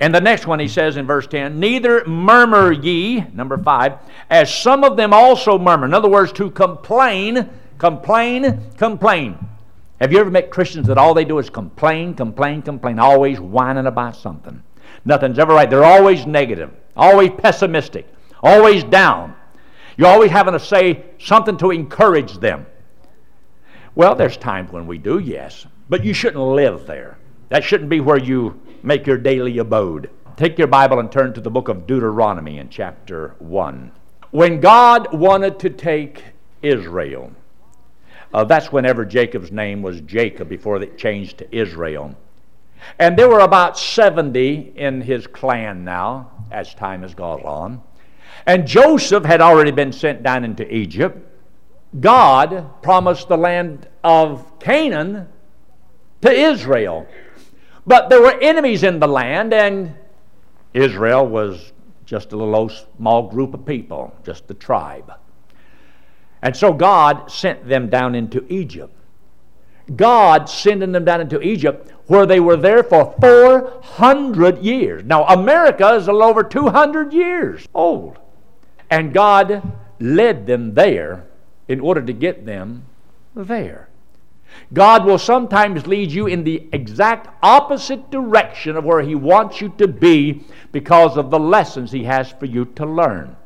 And 0.00 0.14
the 0.14 0.20
next 0.20 0.46
one 0.46 0.58
he 0.58 0.66
says 0.66 0.96
in 0.96 1.06
verse 1.06 1.26
10 1.26 1.60
Neither 1.60 2.04
murmur 2.06 2.72
ye, 2.72 3.20
number 3.34 3.58
5, 3.58 3.92
as 4.30 4.52
some 4.52 4.82
of 4.82 4.96
them 4.96 5.12
also 5.12 5.58
murmur. 5.58 5.84
In 5.84 5.94
other 5.94 6.08
words, 6.08 6.32
to 6.32 6.50
complain, 6.50 7.48
complain, 7.78 8.70
complain. 8.78 9.38
Have 10.00 10.12
you 10.12 10.18
ever 10.18 10.30
met 10.30 10.50
Christians 10.50 10.86
that 10.86 10.96
all 10.96 11.12
they 11.12 11.26
do 11.26 11.38
is 11.38 11.50
complain, 11.50 12.14
complain, 12.14 12.62
complain, 12.62 12.98
always 12.98 13.38
whining 13.38 13.86
about 13.86 14.16
something? 14.16 14.62
Nothing's 15.04 15.38
ever 15.38 15.52
right. 15.52 15.68
They're 15.68 15.84
always 15.84 16.26
negative, 16.26 16.70
always 16.96 17.30
pessimistic, 17.36 18.06
always 18.42 18.82
down. 18.84 19.34
You're 19.98 20.08
always 20.08 20.30
having 20.30 20.54
to 20.54 20.60
say 20.60 21.04
something 21.18 21.58
to 21.58 21.70
encourage 21.70 22.38
them. 22.38 22.64
Well, 23.94 24.14
there's 24.14 24.38
times 24.38 24.72
when 24.72 24.86
we 24.86 24.96
do, 24.96 25.18
yes, 25.18 25.66
but 25.90 26.04
you 26.04 26.14
shouldn't 26.14 26.42
live 26.42 26.86
there. 26.86 27.18
That 27.50 27.64
shouldn't 27.64 27.90
be 27.90 28.00
where 28.00 28.18
you 28.18 28.58
make 28.82 29.06
your 29.06 29.18
daily 29.18 29.58
abode. 29.58 30.10
Take 30.36 30.58
your 30.58 30.68
Bible 30.68 30.98
and 30.98 31.10
turn 31.10 31.32
to 31.34 31.40
the 31.40 31.50
book 31.50 31.68
of 31.68 31.86
Deuteronomy 31.86 32.58
in 32.58 32.68
chapter 32.68 33.34
1. 33.38 33.92
When 34.30 34.60
God 34.60 35.12
wanted 35.12 35.58
to 35.60 35.70
take 35.70 36.22
Israel 36.62 37.32
Uh, 38.32 38.44
that's 38.44 38.70
whenever 38.70 39.04
Jacob's 39.04 39.50
name 39.50 39.82
was 39.82 40.00
Jacob 40.02 40.48
before 40.48 40.80
it 40.80 40.96
changed 40.96 41.38
to 41.38 41.56
Israel. 41.56 42.14
And 42.98 43.18
there 43.18 43.28
were 43.28 43.40
about 43.40 43.78
70 43.78 44.72
in 44.76 45.00
his 45.00 45.26
clan 45.26 45.84
now 45.84 46.30
as 46.50 46.74
time 46.74 47.02
has 47.02 47.14
gone 47.14 47.40
on. 47.40 47.82
And 48.46 48.66
Joseph 48.66 49.24
had 49.24 49.40
already 49.40 49.72
been 49.72 49.92
sent 49.92 50.22
down 50.22 50.44
into 50.44 50.72
Egypt. 50.72 51.18
God 51.98 52.82
promised 52.82 53.28
the 53.28 53.36
land 53.36 53.88
of 54.04 54.58
Canaan 54.60 55.28
to 56.22 56.30
Israel. 56.30 57.08
But 57.86 58.10
there 58.10 58.20
were 58.20 58.38
enemies 58.40 58.82
in 58.82 59.00
the 59.00 59.08
land, 59.08 59.52
and 59.52 59.94
Israel 60.74 61.26
was 61.26 61.72
just 62.04 62.32
a 62.32 62.36
little 62.36 62.68
small 62.68 63.28
group 63.28 63.54
of 63.54 63.64
people, 63.64 64.14
just 64.24 64.50
a 64.50 64.54
tribe. 64.54 65.12
And 66.42 66.56
so 66.56 66.72
God 66.72 67.30
sent 67.30 67.68
them 67.68 67.88
down 67.88 68.14
into 68.14 68.44
Egypt. 68.48 68.94
God 69.96 70.48
sending 70.48 70.92
them 70.92 71.04
down 71.04 71.20
into 71.20 71.40
Egypt, 71.40 71.92
where 72.06 72.26
they 72.26 72.40
were 72.40 72.56
there 72.56 72.82
for 72.82 73.14
400 73.20 74.58
years. 74.58 75.04
Now, 75.04 75.24
America 75.24 75.94
is 75.94 76.08
a 76.08 76.12
little 76.12 76.28
over 76.28 76.42
200 76.42 77.12
years 77.12 77.66
old. 77.74 78.18
And 78.88 79.12
God 79.12 79.62
led 80.00 80.46
them 80.46 80.74
there 80.74 81.26
in 81.68 81.80
order 81.80 82.02
to 82.02 82.12
get 82.12 82.46
them 82.46 82.84
there. 83.34 83.89
God 84.72 85.04
will 85.04 85.18
sometimes 85.18 85.86
lead 85.86 86.12
you 86.12 86.26
in 86.26 86.44
the 86.44 86.68
exact 86.72 87.28
opposite 87.42 88.10
direction 88.10 88.76
of 88.76 88.84
where 88.84 89.02
He 89.02 89.14
wants 89.14 89.60
you 89.60 89.72
to 89.78 89.88
be 89.88 90.44
because 90.72 91.16
of 91.16 91.30
the 91.30 91.38
lessons 91.38 91.90
He 91.90 92.04
has 92.04 92.30
for 92.30 92.46
you 92.46 92.64
to 92.76 92.86
learn. 92.86 93.36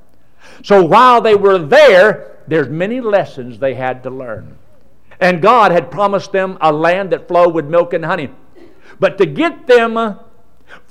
So 0.62 0.84
while 0.84 1.20
they 1.20 1.34
were 1.34 1.58
there, 1.58 2.38
there's 2.46 2.68
many 2.68 3.00
lessons 3.00 3.58
they 3.58 3.74
had 3.74 4.02
to 4.02 4.10
learn. 4.10 4.58
And 5.20 5.40
God 5.40 5.72
had 5.72 5.90
promised 5.90 6.32
them 6.32 6.58
a 6.60 6.72
land 6.72 7.10
that 7.10 7.28
flowed 7.28 7.54
with 7.54 7.66
milk 7.66 7.94
and 7.94 8.04
honey. 8.04 8.30
But 9.00 9.16
to 9.18 9.26
get 9.26 9.66
them 9.66 10.18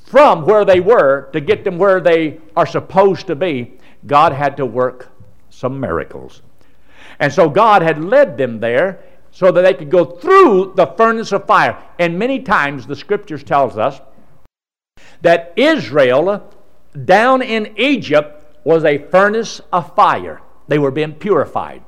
from 0.05 0.45
where 0.45 0.65
they 0.65 0.79
were, 0.79 1.29
to 1.33 1.41
get 1.41 1.63
them 1.63 1.77
where 1.77 1.99
they 1.99 2.39
are 2.55 2.65
supposed 2.65 3.27
to 3.27 3.35
be, 3.35 3.73
God 4.07 4.31
had 4.31 4.57
to 4.57 4.65
work 4.65 5.09
some 5.49 5.79
miracles. 5.79 6.41
And 7.19 7.31
so 7.31 7.49
God 7.49 7.81
had 7.81 8.03
led 8.03 8.37
them 8.37 8.59
there 8.59 8.99
so 9.33 9.51
that 9.51 9.63
they 9.63 9.73
could 9.73 9.89
go 9.89 10.05
through 10.05 10.73
the 10.75 10.85
furnace 10.85 11.31
of 11.31 11.45
fire. 11.47 11.81
And 11.97 12.19
many 12.19 12.39
times 12.39 12.85
the 12.85 12.95
scriptures 12.95 13.43
tells 13.43 13.77
us 13.77 13.99
that 15.21 15.53
Israel 15.55 16.47
down 17.05 17.41
in 17.41 17.73
Egypt 17.75 18.45
was 18.63 18.85
a 18.85 18.99
furnace 19.09 19.59
of 19.73 19.93
fire. 19.95 20.39
They 20.67 20.77
were 20.77 20.91
being 20.91 21.13
purified. 21.13 21.83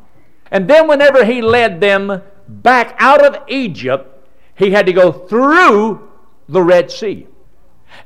And 0.49 0.67
then 0.67 0.87
whenever 0.87 1.23
he 1.23 1.43
led 1.43 1.79
them 1.79 2.23
back 2.47 2.95
out 2.97 3.23
of 3.23 3.47
Egypt, 3.47 4.27
he 4.55 4.71
had 4.71 4.87
to 4.87 4.93
go 4.93 5.11
through 5.11 6.09
the 6.49 6.63
Red 6.63 6.89
Sea. 6.89 7.27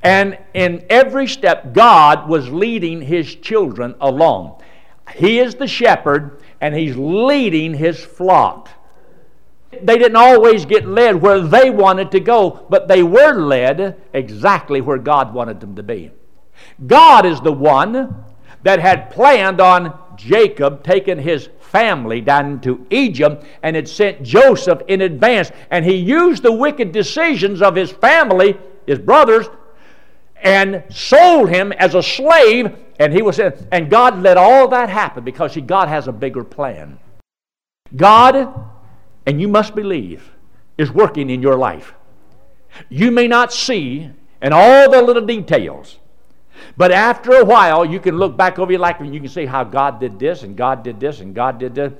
And 0.03 0.37
in 0.53 0.85
every 0.89 1.27
step, 1.27 1.73
God 1.73 2.27
was 2.27 2.49
leading 2.49 3.01
his 3.01 3.35
children 3.35 3.95
along. 4.01 4.61
He 5.15 5.39
is 5.39 5.55
the 5.55 5.67
shepherd, 5.67 6.41
and 6.59 6.75
he's 6.75 6.97
leading 6.97 7.73
his 7.73 8.03
flock. 8.03 8.69
They 9.71 9.97
didn't 9.97 10.15
always 10.15 10.65
get 10.65 10.87
led 10.87 11.21
where 11.21 11.41
they 11.41 11.69
wanted 11.69 12.11
to 12.11 12.19
go, 12.19 12.65
but 12.69 12.87
they 12.87 13.03
were 13.03 13.33
led 13.33 14.01
exactly 14.13 14.81
where 14.81 14.97
God 14.97 15.33
wanted 15.33 15.59
them 15.59 15.75
to 15.75 15.83
be. 15.83 16.11
God 16.87 17.25
is 17.25 17.39
the 17.41 17.51
one 17.51 18.25
that 18.63 18.79
had 18.79 19.11
planned 19.11 19.61
on 19.61 19.97
Jacob 20.17 20.83
taking 20.83 21.19
his 21.19 21.49
family 21.59 22.19
down 22.19 22.59
to 22.61 22.85
Egypt 22.89 23.45
and 23.63 23.75
had 23.75 23.87
sent 23.87 24.23
Joseph 24.23 24.81
in 24.87 25.01
advance. 25.01 25.51
And 25.69 25.85
he 25.85 25.95
used 25.95 26.43
the 26.43 26.51
wicked 26.51 26.91
decisions 26.91 27.61
of 27.61 27.75
his 27.75 27.91
family, 27.91 28.57
his 28.87 28.99
brothers, 28.99 29.47
and 30.41 30.83
sold 30.89 31.49
him 31.49 31.71
as 31.73 31.95
a 31.95 32.03
slave. 32.03 32.75
And 32.99 33.13
he 33.13 33.21
was 33.21 33.39
and 33.39 33.89
God 33.89 34.21
let 34.21 34.37
all 34.37 34.67
that 34.69 34.89
happen 34.89 35.23
because 35.23 35.53
see, 35.53 35.61
God 35.61 35.87
has 35.87 36.07
a 36.07 36.11
bigger 36.11 36.43
plan. 36.43 36.99
God 37.95 38.53
and 39.29 39.39
you 39.39 39.47
must 39.47 39.75
believe, 39.75 40.31
is 40.79 40.89
working 40.89 41.29
in 41.29 41.39
your 41.39 41.55
life. 41.55 41.93
You 42.89 43.11
may 43.11 43.27
not 43.27 43.53
see 43.53 44.09
in 44.41 44.53
all 44.53 44.89
the 44.89 45.03
little 45.03 45.23
details, 45.23 45.99
but 46.75 46.91
after 46.91 47.33
a 47.33 47.45
while, 47.45 47.85
you 47.85 47.99
can 47.99 48.17
look 48.17 48.35
back 48.35 48.57
over 48.57 48.71
your 48.71 48.81
life 48.81 48.99
and 48.99 49.13
you 49.13 49.19
can 49.19 49.29
see 49.29 49.45
how 49.45 49.63
God 49.63 49.99
did 49.99 50.17
this 50.17 50.41
and 50.41 50.57
God 50.57 50.81
did 50.81 50.99
this 50.99 51.19
and 51.19 51.35
God 51.35 51.59
did 51.59 51.75
this. 51.75 51.93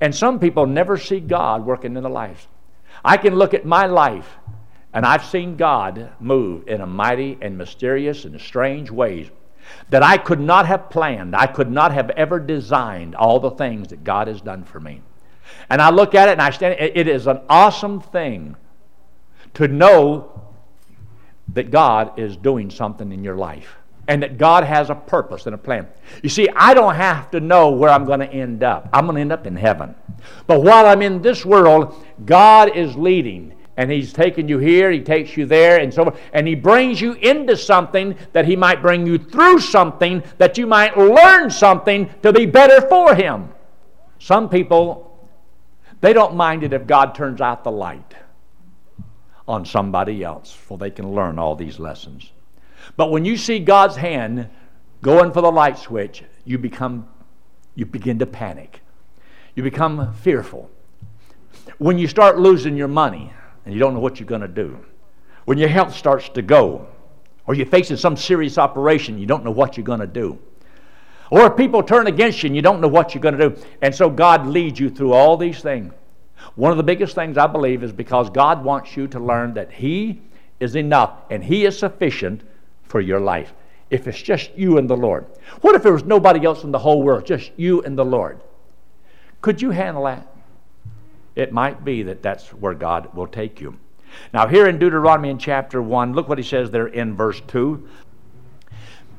And 0.00 0.12
some 0.12 0.40
people 0.40 0.66
never 0.66 0.98
see 0.98 1.20
God 1.20 1.64
working 1.64 1.96
in 1.96 2.02
their 2.02 2.10
lives. 2.10 2.48
I 3.04 3.18
can 3.18 3.36
look 3.36 3.54
at 3.54 3.64
my 3.64 3.86
life 3.86 4.28
and 4.92 5.06
I've 5.06 5.26
seen 5.26 5.56
God 5.56 6.10
move 6.18 6.66
in 6.66 6.80
a 6.80 6.86
mighty 6.88 7.38
and 7.40 7.56
mysterious 7.56 8.24
and 8.24 8.40
strange 8.40 8.90
ways 8.90 9.30
that 9.90 10.02
I 10.02 10.18
could 10.18 10.40
not 10.40 10.66
have 10.66 10.90
planned. 10.90 11.36
I 11.36 11.46
could 11.46 11.70
not 11.70 11.92
have 11.92 12.10
ever 12.10 12.40
designed 12.40 13.14
all 13.14 13.38
the 13.38 13.52
things 13.52 13.90
that 13.90 14.02
God 14.02 14.26
has 14.26 14.40
done 14.40 14.64
for 14.64 14.80
me. 14.80 15.02
And 15.70 15.82
I 15.82 15.90
look 15.90 16.14
at 16.14 16.28
it 16.28 16.32
and 16.32 16.42
I 16.42 16.50
stand, 16.50 16.76
it 16.78 17.08
is 17.08 17.26
an 17.26 17.40
awesome 17.48 18.00
thing 18.00 18.56
to 19.54 19.68
know 19.68 20.48
that 21.54 21.70
God 21.70 22.18
is 22.18 22.36
doing 22.36 22.70
something 22.70 23.10
in 23.12 23.24
your 23.24 23.36
life 23.36 23.76
and 24.06 24.22
that 24.22 24.38
God 24.38 24.64
has 24.64 24.88
a 24.88 24.94
purpose 24.94 25.46
and 25.46 25.54
a 25.54 25.58
plan. 25.58 25.86
You 26.22 26.30
see, 26.30 26.48
I 26.56 26.72
don't 26.72 26.94
have 26.94 27.30
to 27.32 27.40
know 27.40 27.70
where 27.70 27.90
I'm 27.90 28.06
going 28.06 28.20
to 28.20 28.30
end 28.30 28.62
up. 28.62 28.88
I'm 28.92 29.04
going 29.04 29.16
to 29.16 29.20
end 29.20 29.32
up 29.32 29.46
in 29.46 29.54
heaven. 29.54 29.94
But 30.46 30.62
while 30.62 30.86
I'm 30.86 31.02
in 31.02 31.20
this 31.20 31.44
world, 31.44 31.94
God 32.24 32.74
is 32.74 32.96
leading. 32.96 33.54
And 33.76 33.92
he's 33.92 34.12
taking 34.12 34.48
you 34.48 34.58
here, 34.58 34.90
he 34.90 35.00
takes 35.00 35.36
you 35.36 35.46
there, 35.46 35.78
and 35.78 35.94
so 35.94 36.06
on. 36.06 36.16
And 36.32 36.48
he 36.48 36.56
brings 36.56 37.00
you 37.00 37.12
into 37.12 37.56
something 37.56 38.16
that 38.32 38.44
he 38.44 38.56
might 38.56 38.82
bring 38.82 39.06
you 39.06 39.18
through 39.18 39.60
something 39.60 40.24
that 40.38 40.58
you 40.58 40.66
might 40.66 40.98
learn 40.98 41.48
something 41.48 42.10
to 42.22 42.32
be 42.32 42.44
better 42.44 42.80
for 42.88 43.14
him. 43.14 43.50
Some 44.18 44.48
people 44.48 45.07
they 46.00 46.12
don't 46.12 46.34
mind 46.34 46.62
it 46.62 46.72
if 46.72 46.86
God 46.86 47.14
turns 47.14 47.40
out 47.40 47.64
the 47.64 47.70
light 47.70 48.14
on 49.46 49.64
somebody 49.64 50.22
else, 50.22 50.52
for 50.52 50.78
they 50.78 50.90
can 50.90 51.12
learn 51.12 51.38
all 51.38 51.56
these 51.56 51.78
lessons. 51.78 52.30
But 52.96 53.10
when 53.10 53.24
you 53.24 53.36
see 53.36 53.58
God's 53.58 53.96
hand 53.96 54.48
going 55.02 55.32
for 55.32 55.40
the 55.40 55.50
light 55.50 55.78
switch, 55.78 56.22
you 56.44 56.58
become 56.58 57.08
you 57.74 57.86
begin 57.86 58.18
to 58.18 58.26
panic. 58.26 58.80
You 59.54 59.62
become 59.62 60.12
fearful. 60.14 60.68
When 61.78 61.96
you 61.96 62.08
start 62.08 62.38
losing 62.38 62.76
your 62.76 62.88
money 62.88 63.32
and 63.64 63.72
you 63.72 63.78
don't 63.78 63.94
know 63.94 64.00
what 64.00 64.18
you're 64.18 64.26
going 64.26 64.40
to 64.40 64.48
do. 64.48 64.78
When 65.44 65.58
your 65.58 65.68
health 65.68 65.94
starts 65.94 66.28
to 66.30 66.42
go, 66.42 66.88
or 67.46 67.54
you're 67.54 67.66
facing 67.66 67.96
some 67.96 68.16
serious 68.16 68.58
operation, 68.58 69.18
you 69.18 69.26
don't 69.26 69.44
know 69.44 69.50
what 69.50 69.76
you're 69.76 69.84
going 69.84 70.00
to 70.00 70.06
do. 70.06 70.38
Or 71.30 71.46
if 71.46 71.56
people 71.56 71.82
turn 71.82 72.06
against 72.06 72.42
you 72.42 72.48
and 72.48 72.56
you 72.56 72.62
don't 72.62 72.80
know 72.80 72.88
what 72.88 73.14
you're 73.14 73.22
going 73.22 73.36
to 73.36 73.50
do. 73.50 73.62
And 73.82 73.94
so 73.94 74.08
God 74.08 74.46
leads 74.46 74.80
you 74.80 74.88
through 74.90 75.12
all 75.12 75.36
these 75.36 75.60
things. 75.60 75.92
One 76.54 76.70
of 76.70 76.76
the 76.76 76.82
biggest 76.82 77.14
things 77.14 77.36
I 77.36 77.46
believe 77.46 77.82
is 77.82 77.92
because 77.92 78.30
God 78.30 78.64
wants 78.64 78.96
you 78.96 79.06
to 79.08 79.20
learn 79.20 79.54
that 79.54 79.72
He 79.72 80.20
is 80.60 80.76
enough 80.76 81.12
and 81.30 81.42
He 81.42 81.66
is 81.66 81.78
sufficient 81.78 82.42
for 82.84 83.00
your 83.00 83.20
life. 83.20 83.52
If 83.90 84.06
it's 84.06 84.20
just 84.20 84.50
you 84.56 84.78
and 84.78 84.88
the 84.88 84.96
Lord. 84.96 85.26
What 85.60 85.74
if 85.74 85.82
there 85.82 85.92
was 85.92 86.04
nobody 86.04 86.44
else 86.44 86.64
in 86.64 86.72
the 86.72 86.78
whole 86.78 87.02
world, 87.02 87.26
just 87.26 87.50
you 87.56 87.82
and 87.82 87.96
the 87.96 88.04
Lord? 88.04 88.40
Could 89.40 89.62
you 89.62 89.70
handle 89.70 90.04
that? 90.04 90.26
It 91.36 91.52
might 91.52 91.84
be 91.84 92.02
that 92.02 92.22
that's 92.22 92.48
where 92.48 92.74
God 92.74 93.14
will 93.14 93.28
take 93.28 93.60
you. 93.60 93.78
Now, 94.32 94.46
here 94.46 94.66
in 94.66 94.78
Deuteronomy 94.78 95.30
in 95.30 95.38
chapter 95.38 95.80
1, 95.80 96.12
look 96.12 96.28
what 96.28 96.38
he 96.38 96.44
says 96.44 96.70
there 96.70 96.88
in 96.88 97.14
verse 97.14 97.40
2. 97.46 97.88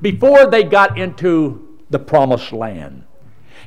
Before 0.02 0.48
they 0.48 0.64
got 0.64 0.98
into 0.98 1.69
the 1.90 2.00
promised 2.00 2.52
land. 2.52 3.04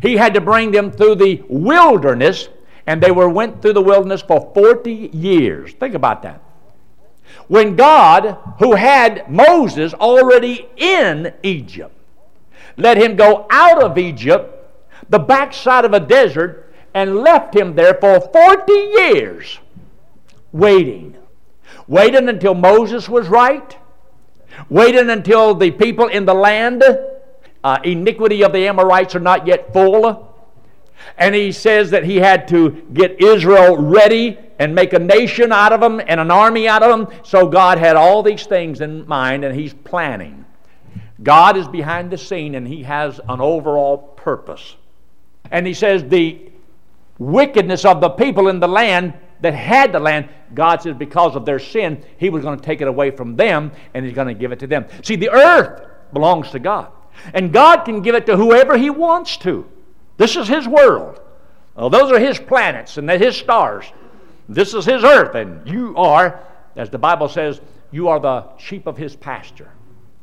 He 0.00 0.16
had 0.16 0.34
to 0.34 0.40
bring 0.40 0.70
them 0.70 0.90
through 0.90 1.16
the 1.16 1.42
wilderness, 1.48 2.48
and 2.86 3.02
they 3.02 3.10
were 3.10 3.28
went 3.28 3.62
through 3.62 3.74
the 3.74 3.82
wilderness 3.82 4.22
for 4.22 4.50
40 4.54 5.10
years. 5.12 5.72
Think 5.74 5.94
about 5.94 6.22
that. 6.22 6.42
When 7.48 7.76
God, 7.76 8.38
who 8.58 8.74
had 8.74 9.30
Moses 9.30 9.94
already 9.94 10.68
in 10.76 11.32
Egypt, 11.42 11.94
let 12.76 12.96
him 12.96 13.16
go 13.16 13.46
out 13.50 13.82
of 13.82 13.98
Egypt, 13.98 14.74
the 15.08 15.18
backside 15.18 15.84
of 15.84 15.92
a 15.92 16.00
desert, 16.00 16.74
and 16.94 17.16
left 17.16 17.54
him 17.54 17.74
there 17.74 17.94
for 17.94 18.20
40 18.20 18.72
years, 18.72 19.58
waiting. 20.52 21.16
Waiting 21.88 22.28
until 22.28 22.54
Moses 22.54 23.08
was 23.08 23.28
right, 23.28 23.76
waiting 24.68 25.10
until 25.10 25.54
the 25.54 25.70
people 25.70 26.06
in 26.06 26.24
the 26.24 26.34
land 26.34 26.82
uh, 27.64 27.78
iniquity 27.84 28.42
of 28.42 28.52
the 28.52 28.66
Amorites 28.66 29.14
are 29.14 29.20
not 29.20 29.46
yet 29.46 29.72
full. 29.72 30.28
And 31.18 31.34
he 31.34 31.52
says 31.52 31.90
that 31.90 32.04
he 32.04 32.16
had 32.16 32.48
to 32.48 32.70
get 32.92 33.20
Israel 33.20 33.76
ready 33.76 34.38
and 34.58 34.74
make 34.74 34.92
a 34.92 34.98
nation 34.98 35.52
out 35.52 35.72
of 35.72 35.80
them 35.80 36.00
and 36.06 36.20
an 36.20 36.30
army 36.30 36.68
out 36.68 36.82
of 36.82 36.90
them. 36.90 37.20
So 37.24 37.48
God 37.48 37.78
had 37.78 37.96
all 37.96 38.22
these 38.22 38.46
things 38.46 38.80
in 38.80 39.06
mind 39.08 39.44
and 39.44 39.54
he's 39.54 39.74
planning. 39.74 40.44
God 41.22 41.56
is 41.56 41.66
behind 41.68 42.10
the 42.10 42.18
scene 42.18 42.54
and 42.54 42.66
he 42.66 42.82
has 42.84 43.20
an 43.28 43.40
overall 43.40 43.98
purpose. 43.98 44.76
And 45.50 45.66
he 45.66 45.74
says 45.74 46.04
the 46.04 46.52
wickedness 47.18 47.84
of 47.84 48.00
the 48.00 48.10
people 48.10 48.48
in 48.48 48.60
the 48.60 48.68
land 48.68 49.14
that 49.40 49.54
had 49.54 49.92
the 49.92 50.00
land, 50.00 50.28
God 50.54 50.82
says 50.82 50.96
because 50.96 51.36
of 51.36 51.44
their 51.44 51.58
sin, 51.58 52.02
He 52.16 52.30
was 52.30 52.42
going 52.42 52.58
to 52.58 52.64
take 52.64 52.80
it 52.80 52.88
away 52.88 53.10
from 53.10 53.36
them 53.36 53.72
and 53.92 54.04
He's 54.04 54.14
going 54.14 54.28
to 54.28 54.34
give 54.34 54.52
it 54.52 54.60
to 54.60 54.66
them. 54.66 54.86
See, 55.02 55.16
the 55.16 55.30
earth 55.30 55.84
belongs 56.12 56.50
to 56.52 56.58
God. 56.58 56.90
And 57.34 57.52
God 57.52 57.84
can 57.84 58.02
give 58.02 58.14
it 58.14 58.26
to 58.26 58.36
whoever 58.36 58.76
He 58.76 58.90
wants 58.90 59.36
to. 59.38 59.66
This 60.16 60.36
is 60.36 60.48
His 60.48 60.66
world. 60.66 61.20
Well, 61.74 61.90
those 61.90 62.12
are 62.12 62.18
His 62.18 62.38
planets 62.38 62.96
and 62.96 63.08
His 63.10 63.36
stars. 63.36 63.86
This 64.48 64.74
is 64.74 64.84
His 64.84 65.04
earth, 65.04 65.34
and 65.34 65.66
you 65.68 65.94
are, 65.96 66.40
as 66.76 66.90
the 66.90 66.98
Bible 66.98 67.28
says, 67.28 67.60
you 67.90 68.08
are 68.08 68.20
the 68.20 68.56
sheep 68.58 68.86
of 68.86 68.96
His 68.96 69.14
pasture, 69.16 69.70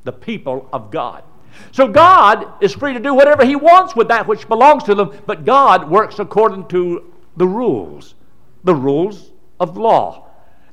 the 0.03 0.11
people 0.11 0.67
of 0.73 0.91
God. 0.91 1.23
So 1.71 1.87
God 1.87 2.61
is 2.61 2.73
free 2.73 2.93
to 2.93 2.99
do 2.99 3.13
whatever 3.13 3.45
He 3.45 3.55
wants 3.55 3.95
with 3.95 4.07
that 4.09 4.27
which 4.27 4.47
belongs 4.47 4.83
to 4.83 4.95
them, 4.95 5.11
but 5.25 5.45
God 5.45 5.89
works 5.89 6.19
according 6.19 6.67
to 6.69 7.11
the 7.37 7.47
rules, 7.47 8.15
the 8.63 8.75
rules 8.75 9.31
of 9.59 9.77
law, 9.77 10.27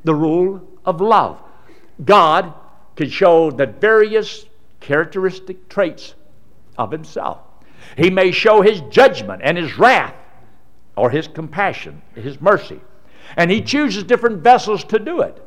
the 0.05 0.15
rule 0.15 0.67
of 0.85 1.01
love. 1.01 1.41
God 2.05 2.53
can 2.97 3.09
show 3.11 3.51
the 3.51 3.67
various 3.67 4.46
characteristic 4.81 5.69
traits 5.69 6.15
of 6.79 6.93
Himself. 6.93 7.41
He 7.97 8.11
may 8.11 8.31
show 8.31 8.63
His 8.63 8.81
judgment 8.91 9.43
and 9.45 9.57
His 9.57 9.79
wrath, 9.79 10.15
or 10.97 11.11
His 11.11 11.29
compassion, 11.29 12.03
His 12.15 12.41
mercy. 12.41 12.81
And 13.37 13.51
He 13.51 13.61
chooses 13.61 14.05
different 14.05 14.43
vessels 14.43 14.85
to 14.85 14.99
do 14.99 15.21
it 15.21 15.43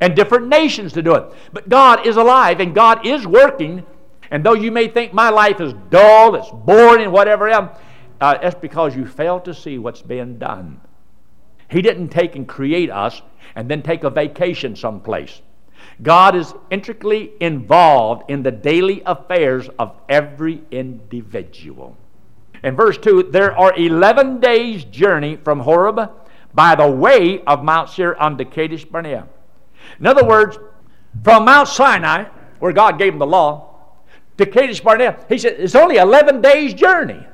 and 0.00 0.16
different 0.16 0.48
nations 0.48 0.92
to 0.92 1.02
do 1.02 1.14
it. 1.14 1.24
But 1.52 1.68
God 1.68 2.06
is 2.06 2.16
alive 2.16 2.60
and 2.60 2.74
God 2.74 3.06
is 3.06 3.26
working 3.26 3.84
and 4.30 4.44
though 4.44 4.54
you 4.54 4.72
may 4.72 4.88
think 4.88 5.12
my 5.12 5.30
life 5.30 5.60
is 5.60 5.74
dull, 5.90 6.34
it's 6.34 6.50
boring, 6.50 7.02
and 7.02 7.12
whatever 7.12 7.48
else, 7.48 7.78
uh, 8.20 8.38
that's 8.38 8.54
because 8.54 8.96
you 8.96 9.06
fail 9.06 9.40
to 9.40 9.54
see 9.54 9.78
what's 9.78 10.02
being 10.02 10.38
done. 10.38 10.80
He 11.70 11.82
didn't 11.82 12.08
take 12.08 12.36
and 12.36 12.46
create 12.46 12.90
us 12.90 13.22
and 13.54 13.70
then 13.70 13.82
take 13.82 14.04
a 14.04 14.10
vacation 14.10 14.76
someplace. 14.76 15.42
God 16.02 16.34
is 16.34 16.52
intricately 16.70 17.32
involved 17.40 18.30
in 18.30 18.42
the 18.42 18.50
daily 18.50 19.02
affairs 19.06 19.68
of 19.78 19.96
every 20.08 20.62
individual. 20.70 21.96
In 22.62 22.76
verse 22.76 22.98
2, 22.98 23.24
there 23.24 23.56
are 23.56 23.74
11 23.76 24.40
days' 24.40 24.84
journey 24.84 25.36
from 25.36 25.60
Horeb 25.60 26.10
by 26.54 26.74
the 26.74 26.90
way 26.90 27.42
of 27.44 27.62
Mount 27.62 27.90
Seir 27.90 28.16
unto 28.20 28.44
Kadesh 28.44 28.84
Barnea. 28.84 29.26
In 30.00 30.06
other 30.06 30.24
words, 30.24 30.58
from 31.22 31.44
Mount 31.44 31.68
Sinai, 31.68 32.24
where 32.58 32.72
God 32.72 32.98
gave 32.98 33.12
him 33.12 33.18
the 33.18 33.26
law, 33.26 33.74
to 34.38 34.46
Kadesh 34.46 34.80
Barnea. 34.80 35.18
He 35.28 35.38
said, 35.38 35.56
it's 35.58 35.74
only 35.74 35.96
11 35.96 36.40
days' 36.40 36.74
journey. 36.74 37.24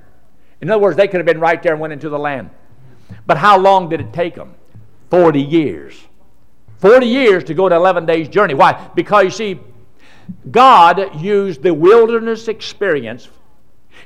In 0.60 0.70
other 0.70 0.80
words, 0.80 0.96
they 0.96 1.08
could 1.08 1.18
have 1.18 1.26
been 1.26 1.40
right 1.40 1.62
there 1.62 1.72
and 1.72 1.80
went 1.80 1.92
into 1.92 2.08
the 2.08 2.18
land. 2.18 2.50
But 3.26 3.38
how 3.38 3.58
long 3.58 3.88
did 3.88 4.00
it 4.00 4.12
take 4.12 4.34
them? 4.34 4.54
40 5.10 5.40
years. 5.40 5.98
40 6.80 7.06
years 7.06 7.44
to 7.44 7.54
go 7.54 7.68
to 7.68 7.74
11 7.74 8.06
days' 8.06 8.28
journey. 8.28 8.54
Why? 8.54 8.90
Because 8.94 9.24
you 9.24 9.30
see, 9.30 9.60
God 10.50 11.20
used 11.20 11.62
the 11.62 11.74
wilderness 11.74 12.48
experience 12.48 13.28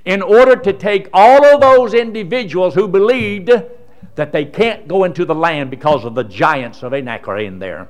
in 0.04 0.22
order 0.22 0.56
to 0.56 0.72
take 0.72 1.08
all 1.12 1.44
of 1.44 1.60
those 1.60 1.94
individuals 1.94 2.74
who 2.74 2.88
believed 2.88 3.50
that 4.16 4.32
they 4.32 4.44
can't 4.44 4.86
go 4.86 5.04
into 5.04 5.24
the 5.24 5.34
land 5.34 5.70
because 5.70 6.04
of 6.04 6.14
the 6.14 6.24
giants 6.24 6.82
of 6.82 6.92
Anak 6.92 7.28
are 7.28 7.38
in 7.38 7.58
there 7.58 7.88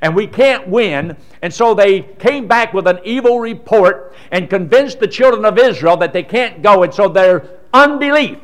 and 0.00 0.14
we 0.14 0.26
can't 0.26 0.68
win. 0.68 1.16
And 1.42 1.52
so 1.52 1.74
they 1.74 2.00
came 2.00 2.46
back 2.46 2.72
with 2.72 2.86
an 2.86 3.00
evil 3.04 3.40
report 3.40 4.14
and 4.30 4.48
convinced 4.48 5.00
the 5.00 5.08
children 5.08 5.44
of 5.44 5.58
Israel 5.58 5.96
that 5.98 6.12
they 6.12 6.22
can't 6.22 6.62
go. 6.62 6.82
And 6.82 6.94
so 6.94 7.08
their 7.08 7.60
unbelief 7.74 8.38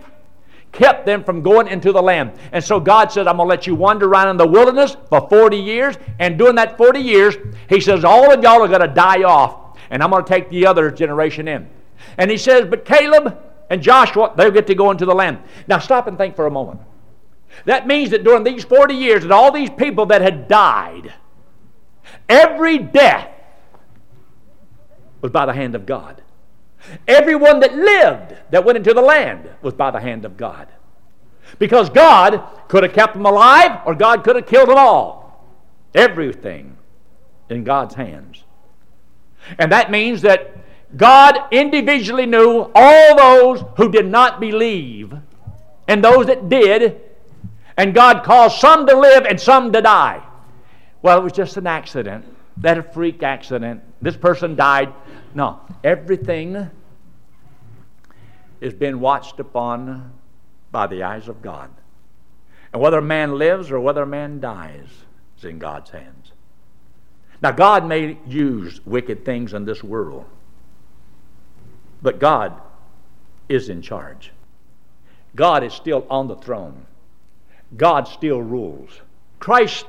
kept 0.73 1.07
them 1.07 1.25
from 1.25 1.43
going 1.43 1.69
into 1.69 1.93
the 1.93 2.03
land. 2.03 2.33
And 2.53 2.63
so 2.63 2.79
God 2.79 3.11
said, 3.11 3.27
I'm 3.27 3.37
going 3.37 3.47
to 3.47 3.51
let 3.51 3.67
you 3.67 3.75
wander 3.75 4.07
around 4.07 4.29
in 4.29 4.37
the 4.37 4.47
wilderness 4.47 4.97
for 5.09 5.29
40 5.29 5.57
years. 5.57 5.97
And 6.19 6.39
during 6.39 6.57
that 6.57 6.77
40 6.77 7.01
years, 7.01 7.37
He 7.69 7.81
says, 7.81 8.05
all 8.05 8.33
of 8.33 8.43
y'all 8.43 8.63
are 8.63 8.69
going 8.69 8.81
to 8.81 8.89
die 8.89 9.23
off. 9.23 9.79
And 9.91 10.03
I'm 10.03 10.11
going 10.11 10.25
to 10.25 10.29
take 10.29 10.51
the 10.51 10.67
other 10.67 10.91
generation 10.91 11.49
in. 11.49 11.69
And 12.17 12.31
He 12.31 12.37
says, 12.37 12.67
but 12.69 12.85
Caleb 12.85 13.39
and 13.71 13.83
Joshua, 13.83 14.33
they'll 14.37 14.51
get 14.51 14.67
to 14.69 14.75
go 14.75 14.91
into 14.91 15.07
the 15.07 15.15
land. 15.15 15.39
Now 15.67 15.79
stop 15.79 16.07
and 16.07 16.17
think 16.17 16.37
for 16.37 16.47
a 16.47 16.51
moment. 16.51 16.81
That 17.65 17.87
means 17.87 18.11
that 18.11 18.25
during 18.25 18.45
these 18.45 18.65
40 18.65 18.95
years, 18.95 19.23
that 19.23 19.33
all 19.33 19.51
these 19.51 19.71
people 19.71 20.07
that 20.07 20.21
had 20.21 20.49
died, 20.49 21.15
Every 22.29 22.79
death 22.79 23.31
was 25.21 25.33
by 25.33 25.47
the 25.47 25.53
hand 25.53 25.75
of 25.75 25.87
God. 25.87 26.23
Everyone 27.07 27.61
that 27.61 27.75
lived 27.75 28.28
that 28.51 28.65
went 28.65 28.79
into 28.79 28.95
the 28.95 29.03
land 29.03 29.49
was 29.63 29.75
by 29.75 29.91
the 29.91 30.01
hand 30.01 30.25
of 30.25 30.37
God. 30.37 30.69
Because 31.59 31.89
God 31.91 32.43
could 32.69 32.83
have 32.83 32.93
kept 32.93 33.15
them 33.15 33.27
alive 33.27 33.81
or 33.87 33.95
God 33.95 34.25
could 34.25 34.37
have 34.37 34.47
killed 34.47 34.69
them 34.69 34.79
all. 34.79 35.47
Everything 35.95 36.77
in 37.49 37.65
God's 37.65 37.95
hands. 37.95 38.45
And 39.59 39.73
that 39.73 39.91
means 39.91 40.23
that 40.23 40.57
God 40.97 41.39
individually 41.51 42.27
knew 42.27 42.71
all 42.75 43.17
those 43.17 43.65
who 43.77 43.91
did 43.91 44.07
not 44.07 44.41
believe 44.41 45.15
and 45.87 46.05
those 46.05 46.27
that 46.27 46.49
did, 46.49 47.01
and 47.77 47.95
God 47.95 48.23
caused 48.25 48.61
some 48.61 48.87
to 48.87 48.99
live 48.99 49.25
and 49.25 49.41
some 49.41 49.73
to 49.73 49.81
die. 49.81 50.23
Well, 51.01 51.19
it 51.19 51.23
was 51.23 51.33
just 51.33 51.57
an 51.57 51.67
accident. 51.67 52.25
That 52.59 52.77
a 52.77 52.83
freak 52.83 53.23
accident. 53.23 53.83
This 54.03 54.17
person 54.17 54.57
died. 54.57 54.93
No, 55.35 55.61
everything 55.85 56.71
is 58.61 58.75
being 58.75 59.01
watched 59.01 59.41
upon 59.41 60.13
by 60.71 60.87
the 60.87 61.03
eyes 61.03 61.29
of 61.29 61.43
God. 61.43 61.71
And 62.73 62.83
whether 62.83 62.99
a 62.99 63.03
man 63.03 63.39
lives 63.39 63.71
or 63.71 63.81
whether 63.81 64.03
a 64.03 64.07
man 64.07 64.41
dies 64.41 64.89
is 65.39 65.45
in 65.45 65.59
God's 65.59 65.91
hands. 65.91 66.33
Now, 67.41 67.53
God 67.53 67.87
may 67.87 68.19
use 68.27 68.85
wicked 68.85 69.25
things 69.25 69.55
in 69.55 69.65
this 69.65 69.83
world, 69.83 70.25
but 72.03 72.19
God 72.19 72.61
is 73.49 73.69
in 73.69 73.81
charge. 73.81 74.33
God 75.37 75.63
is 75.63 75.73
still 75.73 76.07
on 76.11 76.27
the 76.27 76.37
throne. 76.37 76.85
God 77.77 78.09
still 78.09 78.43
rules. 78.43 78.91
Christ 79.39 79.87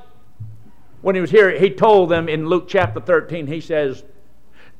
when 1.01 1.15
he 1.15 1.21
was 1.21 1.31
here, 1.31 1.57
he 1.57 1.69
told 1.69 2.09
them 2.09 2.27
in 2.27 2.47
Luke 2.47 2.67
chapter 2.67 2.99
13, 2.99 3.47
he 3.47 3.61
says, 3.61 4.03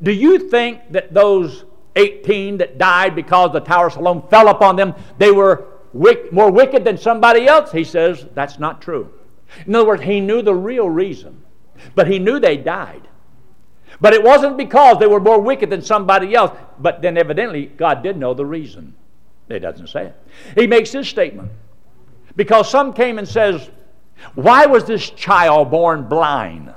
Do 0.01 0.11
you 0.11 0.49
think 0.49 0.91
that 0.91 1.13
those 1.13 1.63
18 1.99 2.57
that 2.57 2.77
died 2.77 3.15
because 3.15 3.51
the 3.51 3.59
Tower 3.59 3.87
of 3.87 3.93
Siloam 3.93 4.23
fell 4.29 4.47
upon 4.47 4.75
them, 4.75 4.95
they 5.17 5.31
were 5.31 5.65
wick, 5.93 6.31
more 6.31 6.51
wicked 6.51 6.83
than 6.83 6.97
somebody 6.97 7.47
else? 7.47 7.71
He 7.71 7.83
says, 7.83 8.25
That's 8.33 8.59
not 8.59 8.81
true. 8.81 9.13
In 9.65 9.75
other 9.75 9.87
words, 9.87 10.03
he 10.03 10.19
knew 10.19 10.41
the 10.41 10.53
real 10.53 10.89
reason, 10.89 11.43
but 11.95 12.07
he 12.07 12.19
knew 12.19 12.39
they 12.39 12.57
died. 12.57 13.07
But 13.99 14.13
it 14.13 14.23
wasn't 14.23 14.57
because 14.57 14.99
they 14.99 15.07
were 15.07 15.19
more 15.19 15.41
wicked 15.41 15.69
than 15.69 15.81
somebody 15.81 16.33
else, 16.35 16.57
but 16.79 17.01
then 17.01 17.17
evidently 17.17 17.65
God 17.65 18.03
did 18.03 18.17
know 18.17 18.33
the 18.33 18.45
reason. 18.45 18.93
It 19.49 19.59
doesn't 19.59 19.87
say 19.87 20.05
it. 20.05 20.15
He 20.55 20.67
makes 20.67 20.91
this 20.91 21.09
statement. 21.09 21.51
Because 22.35 22.69
some 22.69 22.93
came 22.93 23.17
and 23.17 23.27
says, 23.27 23.69
why 24.35 24.65
was 24.65 24.85
this 24.85 25.09
child 25.09 25.71
born 25.71 26.07
blind? 26.07 26.73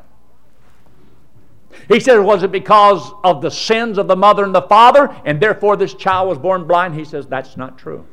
He 1.88 2.00
said, 2.00 2.18
Was 2.18 2.42
it 2.42 2.52
because 2.52 3.12
of 3.24 3.42
the 3.42 3.50
sins 3.50 3.98
of 3.98 4.08
the 4.08 4.16
mother 4.16 4.44
and 4.44 4.54
the 4.54 4.62
father, 4.62 5.14
and 5.24 5.40
therefore 5.40 5.76
this 5.76 5.94
child 5.94 6.28
was 6.28 6.38
born 6.38 6.66
blind? 6.66 6.94
He 6.94 7.04
says, 7.04 7.26
That's 7.26 7.56
not 7.56 7.78
true. 7.78 8.06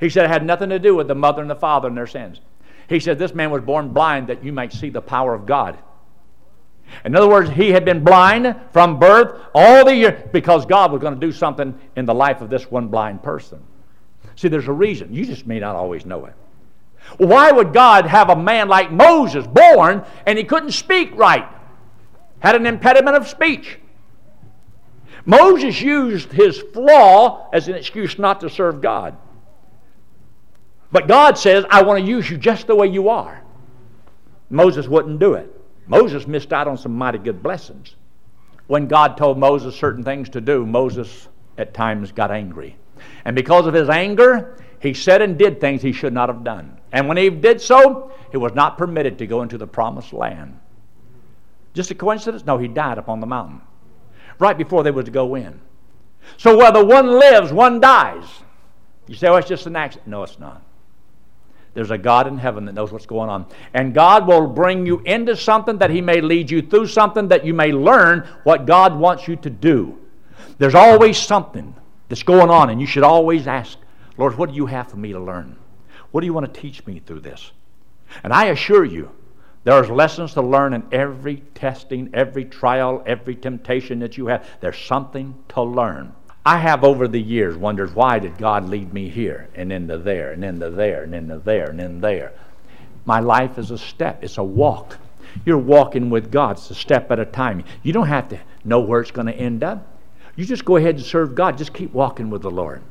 He 0.00 0.08
said, 0.10 0.24
It 0.24 0.30
had 0.30 0.44
nothing 0.44 0.70
to 0.70 0.78
do 0.78 0.94
with 0.94 1.08
the 1.08 1.14
mother 1.14 1.42
and 1.42 1.50
the 1.50 1.56
father 1.56 1.88
and 1.88 1.96
their 1.96 2.06
sins. 2.06 2.40
He 2.88 3.00
said, 3.00 3.18
This 3.18 3.34
man 3.34 3.50
was 3.50 3.62
born 3.62 3.90
blind 3.90 4.28
that 4.28 4.44
you 4.44 4.52
might 4.52 4.72
see 4.72 4.90
the 4.90 5.00
power 5.00 5.34
of 5.34 5.46
God. 5.46 5.78
In 7.04 7.16
other 7.16 7.28
words, 7.28 7.50
he 7.50 7.70
had 7.70 7.84
been 7.84 8.04
blind 8.04 8.54
from 8.72 8.98
birth 8.98 9.40
all 9.54 9.84
the 9.84 9.94
year 9.94 10.28
because 10.32 10.66
God 10.66 10.92
was 10.92 11.00
going 11.00 11.14
to 11.14 11.20
do 11.20 11.32
something 11.32 11.78
in 11.96 12.04
the 12.04 12.14
life 12.14 12.40
of 12.40 12.50
this 12.50 12.70
one 12.70 12.88
blind 12.88 13.22
person. 13.22 13.62
See, 14.36 14.48
there's 14.48 14.68
a 14.68 14.72
reason. 14.72 15.12
You 15.12 15.24
just 15.24 15.46
may 15.46 15.60
not 15.60 15.76
always 15.76 16.04
know 16.04 16.26
it. 16.26 16.34
Why 17.18 17.52
would 17.52 17.72
God 17.72 18.06
have 18.06 18.30
a 18.30 18.36
man 18.36 18.68
like 18.68 18.90
Moses 18.90 19.46
born 19.46 20.04
and 20.26 20.38
he 20.38 20.44
couldn't 20.44 20.72
speak 20.72 21.14
right? 21.14 21.46
Had 22.44 22.56
an 22.56 22.66
impediment 22.66 23.16
of 23.16 23.26
speech. 23.26 23.78
Moses 25.24 25.80
used 25.80 26.30
his 26.30 26.60
flaw 26.74 27.48
as 27.54 27.68
an 27.68 27.74
excuse 27.74 28.18
not 28.18 28.40
to 28.40 28.50
serve 28.50 28.82
God. 28.82 29.16
But 30.92 31.08
God 31.08 31.38
says, 31.38 31.64
I 31.70 31.82
want 31.82 32.04
to 32.04 32.06
use 32.06 32.28
you 32.28 32.36
just 32.36 32.66
the 32.66 32.74
way 32.74 32.86
you 32.86 33.08
are. 33.08 33.42
Moses 34.50 34.86
wouldn't 34.86 35.20
do 35.20 35.32
it. 35.32 35.50
Moses 35.86 36.26
missed 36.26 36.52
out 36.52 36.68
on 36.68 36.76
some 36.76 36.92
mighty 36.92 37.16
good 37.16 37.42
blessings. 37.42 37.96
When 38.66 38.88
God 38.88 39.16
told 39.16 39.38
Moses 39.38 39.74
certain 39.74 40.04
things 40.04 40.28
to 40.28 40.42
do, 40.42 40.66
Moses 40.66 41.28
at 41.56 41.72
times 41.72 42.12
got 42.12 42.30
angry. 42.30 42.76
And 43.24 43.34
because 43.34 43.66
of 43.66 43.72
his 43.72 43.88
anger, 43.88 44.58
he 44.80 44.92
said 44.92 45.22
and 45.22 45.38
did 45.38 45.62
things 45.62 45.80
he 45.80 45.92
should 45.92 46.12
not 46.12 46.28
have 46.28 46.44
done. 46.44 46.78
And 46.92 47.08
when 47.08 47.16
he 47.16 47.30
did 47.30 47.62
so, 47.62 48.12
he 48.30 48.36
was 48.36 48.52
not 48.52 48.76
permitted 48.76 49.16
to 49.16 49.26
go 49.26 49.40
into 49.40 49.56
the 49.56 49.66
promised 49.66 50.12
land. 50.12 50.60
Just 51.74 51.90
a 51.90 51.94
coincidence? 51.94 52.46
No, 52.46 52.56
he 52.56 52.68
died 52.68 52.98
upon 52.98 53.20
the 53.20 53.26
mountain 53.26 53.60
right 54.38 54.56
before 54.56 54.82
they 54.82 54.90
were 54.90 55.02
to 55.02 55.10
go 55.10 55.34
in. 55.34 55.60
So 56.36 56.56
whether 56.56 56.84
one 56.84 57.06
lives, 57.18 57.52
one 57.52 57.80
dies. 57.80 58.24
You 59.06 59.14
say, 59.14 59.28
oh, 59.28 59.36
it's 59.36 59.48
just 59.48 59.66
an 59.66 59.76
accident. 59.76 60.08
No, 60.08 60.22
it's 60.22 60.38
not. 60.38 60.62
There's 61.74 61.90
a 61.90 61.98
God 61.98 62.26
in 62.26 62.38
heaven 62.38 62.64
that 62.66 62.72
knows 62.72 62.92
what's 62.92 63.06
going 63.06 63.28
on. 63.28 63.46
And 63.74 63.92
God 63.92 64.26
will 64.26 64.46
bring 64.46 64.86
you 64.86 65.00
into 65.00 65.36
something 65.36 65.78
that 65.78 65.90
He 65.90 66.00
may 66.00 66.20
lead 66.20 66.50
you 66.50 66.62
through 66.62 66.86
something 66.86 67.28
that 67.28 67.44
you 67.44 67.52
may 67.52 67.72
learn 67.72 68.26
what 68.44 68.64
God 68.64 68.96
wants 68.96 69.26
you 69.26 69.36
to 69.36 69.50
do. 69.50 69.98
There's 70.58 70.76
always 70.76 71.18
something 71.18 71.74
that's 72.08 72.22
going 72.22 72.48
on, 72.48 72.70
and 72.70 72.80
you 72.80 72.86
should 72.86 73.02
always 73.02 73.48
ask, 73.48 73.76
Lord, 74.16 74.38
what 74.38 74.50
do 74.50 74.56
you 74.56 74.66
have 74.66 74.88
for 74.88 74.96
me 74.96 75.12
to 75.12 75.18
learn? 75.18 75.56
What 76.12 76.20
do 76.20 76.26
you 76.26 76.32
want 76.32 76.52
to 76.52 76.60
teach 76.60 76.86
me 76.86 77.00
through 77.00 77.20
this? 77.20 77.50
And 78.22 78.32
I 78.32 78.46
assure 78.46 78.84
you, 78.84 79.10
there's 79.64 79.88
lessons 79.88 80.34
to 80.34 80.42
learn 80.42 80.74
in 80.74 80.84
every 80.92 81.36
testing, 81.54 82.10
every 82.12 82.44
trial, 82.44 83.02
every 83.06 83.34
temptation 83.34 83.98
that 84.00 84.16
you 84.18 84.26
have. 84.26 84.46
There's 84.60 84.78
something 84.78 85.34
to 85.48 85.62
learn. 85.62 86.12
I 86.46 86.58
have 86.58 86.84
over 86.84 87.08
the 87.08 87.20
years 87.20 87.56
wondered 87.56 87.94
why 87.94 88.18
did 88.18 88.36
God 88.36 88.68
lead 88.68 88.92
me 88.92 89.08
here 89.08 89.48
and 89.54 89.72
into 89.72 89.96
there 89.96 90.32
and 90.32 90.44
into 90.44 90.68
there 90.68 91.04
and 91.04 91.14
into 91.14 91.38
there 91.38 91.70
and 91.70 91.80
in 91.80 92.00
there. 92.02 92.32
My 93.06 93.20
life 93.20 93.58
is 93.58 93.70
a 93.70 93.78
step, 93.78 94.22
it's 94.22 94.36
a 94.36 94.44
walk. 94.44 94.98
You're 95.46 95.58
walking 95.58 96.10
with 96.10 96.30
God, 96.30 96.58
it's 96.58 96.70
a 96.70 96.74
step 96.74 97.10
at 97.10 97.18
a 97.18 97.24
time. 97.24 97.64
You 97.82 97.94
don't 97.94 98.08
have 98.08 98.28
to 98.28 98.40
know 98.64 98.80
where 98.80 99.00
it's 99.00 99.10
going 99.10 99.26
to 99.26 99.34
end 99.34 99.64
up. 99.64 99.94
You 100.36 100.44
just 100.44 100.64
go 100.64 100.76
ahead 100.76 100.96
and 100.96 101.04
serve 101.04 101.34
God. 101.34 101.56
Just 101.56 101.72
keep 101.72 101.92
walking 101.92 102.28
with 102.28 102.42
the 102.42 102.50
Lord. 102.50 102.82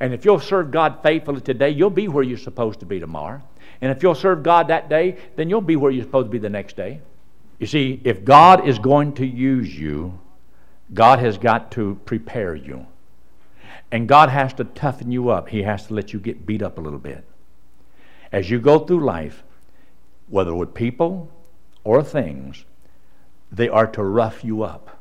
And 0.00 0.12
if 0.12 0.24
you'll 0.24 0.40
serve 0.40 0.70
God 0.70 1.02
faithfully 1.02 1.40
today, 1.40 1.70
you'll 1.70 1.90
be 1.90 2.08
where 2.08 2.24
you're 2.24 2.38
supposed 2.38 2.80
to 2.80 2.86
be 2.86 2.98
tomorrow. 2.98 3.42
And 3.80 3.90
if 3.90 4.02
you'll 4.02 4.14
serve 4.14 4.42
God 4.42 4.68
that 4.68 4.88
day, 4.88 5.16
then 5.36 5.48
you'll 5.48 5.60
be 5.60 5.76
where 5.76 5.90
you're 5.90 6.04
supposed 6.04 6.26
to 6.26 6.30
be 6.30 6.38
the 6.38 6.50
next 6.50 6.76
day. 6.76 7.00
You 7.58 7.66
see, 7.66 8.00
if 8.04 8.24
God 8.24 8.66
is 8.66 8.78
going 8.78 9.14
to 9.14 9.26
use 9.26 9.78
you, 9.78 10.18
God 10.92 11.18
has 11.18 11.38
got 11.38 11.70
to 11.72 12.00
prepare 12.04 12.54
you. 12.54 12.86
And 13.90 14.08
God 14.08 14.28
has 14.28 14.52
to 14.54 14.64
toughen 14.64 15.10
you 15.10 15.30
up. 15.30 15.48
He 15.48 15.62
has 15.62 15.86
to 15.86 15.94
let 15.94 16.12
you 16.12 16.18
get 16.18 16.46
beat 16.46 16.62
up 16.62 16.78
a 16.78 16.80
little 16.80 16.98
bit. 16.98 17.24
As 18.32 18.50
you 18.50 18.58
go 18.58 18.80
through 18.80 19.04
life, 19.04 19.44
whether 20.28 20.54
with 20.54 20.74
people 20.74 21.30
or 21.84 22.02
things, 22.02 22.64
they 23.52 23.68
are 23.68 23.86
to 23.86 24.02
rough 24.02 24.44
you 24.44 24.62
up 24.62 24.98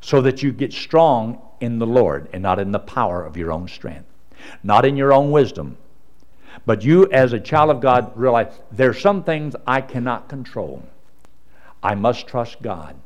so 0.00 0.20
that 0.22 0.42
you 0.42 0.52
get 0.52 0.72
strong 0.72 1.40
in 1.60 1.78
the 1.78 1.86
Lord 1.86 2.28
and 2.32 2.42
not 2.42 2.58
in 2.58 2.72
the 2.72 2.78
power 2.78 3.24
of 3.24 3.36
your 3.36 3.52
own 3.52 3.68
strength, 3.68 4.08
not 4.62 4.84
in 4.84 4.96
your 4.96 5.12
own 5.12 5.30
wisdom. 5.30 5.76
But 6.66 6.82
you, 6.82 7.10
as 7.10 7.32
a 7.32 7.40
child 7.40 7.70
of 7.70 7.80
God, 7.80 8.12
realize 8.16 8.60
there 8.70 8.90
are 8.90 8.94
some 8.94 9.24
things 9.24 9.54
I 9.66 9.80
cannot 9.80 10.28
control. 10.28 10.82
I 11.82 11.94
must 11.94 12.26
trust 12.26 12.62
God. 12.62 12.96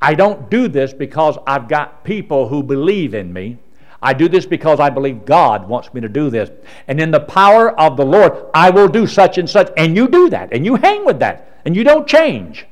I 0.00 0.14
don't 0.14 0.50
do 0.50 0.68
this 0.68 0.92
because 0.92 1.38
I've 1.46 1.68
got 1.68 2.04
people 2.04 2.48
who 2.48 2.62
believe 2.62 3.14
in 3.14 3.32
me. 3.32 3.58
I 4.02 4.14
do 4.14 4.28
this 4.28 4.46
because 4.46 4.80
I 4.80 4.88
believe 4.88 5.24
God 5.24 5.68
wants 5.68 5.92
me 5.92 6.00
to 6.00 6.08
do 6.08 6.30
this. 6.30 6.50
And 6.88 7.00
in 7.00 7.10
the 7.10 7.20
power 7.20 7.78
of 7.78 7.96
the 7.96 8.04
Lord, 8.04 8.46
I 8.54 8.70
will 8.70 8.88
do 8.88 9.06
such 9.06 9.36
and 9.38 9.48
such. 9.48 9.70
And 9.76 9.96
you 9.96 10.08
do 10.08 10.30
that, 10.30 10.52
and 10.52 10.64
you 10.64 10.76
hang 10.76 11.04
with 11.04 11.18
that, 11.20 11.60
and 11.64 11.76
you 11.76 11.84
don't 11.84 12.06
change. 12.06 12.66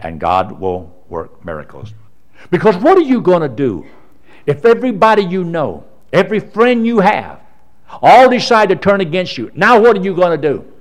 And 0.00 0.20
God 0.20 0.60
will 0.60 0.94
work 1.08 1.44
miracles. 1.44 1.94
Because 2.50 2.76
what 2.76 2.98
are 2.98 3.02
you 3.02 3.20
going 3.20 3.42
to 3.42 3.48
do 3.48 3.86
if 4.44 4.64
everybody 4.64 5.22
you 5.22 5.44
know, 5.44 5.84
every 6.12 6.40
friend 6.40 6.86
you 6.86 6.98
have, 7.00 7.41
all 8.00 8.28
decide 8.28 8.68
to 8.70 8.76
turn 8.76 9.00
against 9.00 9.36
you? 9.36 9.50
Now, 9.54 9.80
what 9.80 9.96
are 9.96 10.02
you 10.02 10.14
going 10.14 10.40
to 10.40 10.48
do? 10.48 10.72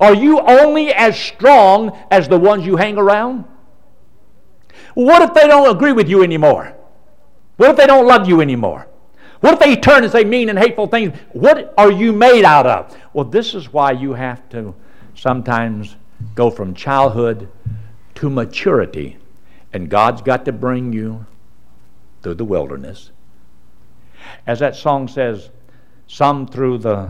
Are 0.00 0.14
you 0.14 0.40
only 0.40 0.92
as 0.92 1.18
strong 1.18 1.96
as 2.10 2.28
the 2.28 2.38
ones 2.38 2.66
you 2.66 2.76
hang 2.76 2.98
around? 2.98 3.44
What 4.94 5.22
if 5.22 5.34
they 5.34 5.46
don't 5.46 5.74
agree 5.74 5.92
with 5.92 6.08
you 6.08 6.22
anymore? 6.22 6.74
What 7.56 7.70
if 7.70 7.76
they 7.76 7.86
don't 7.86 8.06
love 8.06 8.28
you 8.28 8.40
anymore? 8.40 8.88
What 9.40 9.54
if 9.54 9.60
they 9.60 9.76
turn 9.76 10.04
and 10.04 10.12
say 10.12 10.24
mean 10.24 10.48
and 10.48 10.58
hateful 10.58 10.86
things? 10.86 11.18
What 11.32 11.74
are 11.76 11.90
you 11.90 12.12
made 12.12 12.44
out 12.44 12.66
of? 12.66 12.96
Well, 13.12 13.24
this 13.24 13.54
is 13.54 13.72
why 13.72 13.92
you 13.92 14.14
have 14.14 14.48
to 14.50 14.74
sometimes 15.14 15.96
go 16.34 16.50
from 16.50 16.74
childhood 16.74 17.48
to 18.16 18.30
maturity. 18.30 19.18
And 19.72 19.88
God's 19.88 20.22
got 20.22 20.44
to 20.44 20.52
bring 20.52 20.92
you 20.92 21.26
through 22.22 22.34
the 22.34 22.44
wilderness. 22.44 23.10
As 24.46 24.60
that 24.60 24.76
song 24.76 25.08
says, 25.08 25.50
some 26.12 26.46
through 26.46 26.76
the 26.76 27.08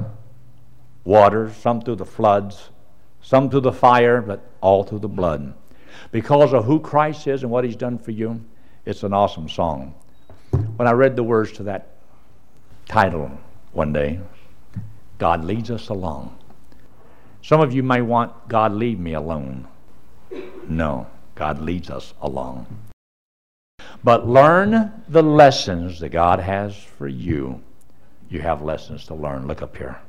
waters, 1.04 1.56
some 1.56 1.80
through 1.80 1.96
the 1.96 2.06
floods, 2.06 2.70
some 3.20 3.50
through 3.50 3.60
the 3.60 3.72
fire, 3.72 4.22
but 4.22 4.40
all 4.60 4.84
through 4.84 5.00
the 5.00 5.08
blood 5.08 5.52
because 6.12 6.52
of 6.52 6.64
who 6.64 6.78
Christ 6.78 7.26
is 7.26 7.42
and 7.42 7.50
what 7.50 7.64
He's 7.64 7.76
done 7.76 7.98
for 7.98 8.10
you, 8.10 8.44
it's 8.84 9.02
an 9.02 9.12
awesome 9.12 9.48
song. 9.48 9.94
When 10.76 10.86
I 10.86 10.92
read 10.92 11.16
the 11.16 11.22
words 11.22 11.52
to 11.52 11.62
that 11.64 11.88
title 12.86 13.30
one 13.72 13.92
day, 13.92 14.20
God 15.18 15.44
leads 15.44 15.70
us 15.70 15.88
along. 15.88 16.38
Some 17.42 17.60
of 17.60 17.72
you 17.72 17.82
may 17.82 18.02
want 18.02 18.48
God 18.48 18.72
leave 18.72 18.98
me 19.00 19.14
alone. 19.14 19.66
No, 20.68 21.06
God 21.34 21.60
leads 21.60 21.90
us 21.90 22.14
along. 22.20 22.66
But 24.04 24.28
learn 24.28 25.02
the 25.08 25.22
lessons 25.22 26.00
that 26.00 26.10
God 26.10 26.40
has 26.40 26.76
for 26.76 27.08
you. 27.08 27.62
You 28.32 28.40
have 28.40 28.62
lessons 28.62 29.06
to 29.06 29.14
learn. 29.14 29.46
Look 29.46 29.60
up 29.60 29.76
here. 29.76 30.00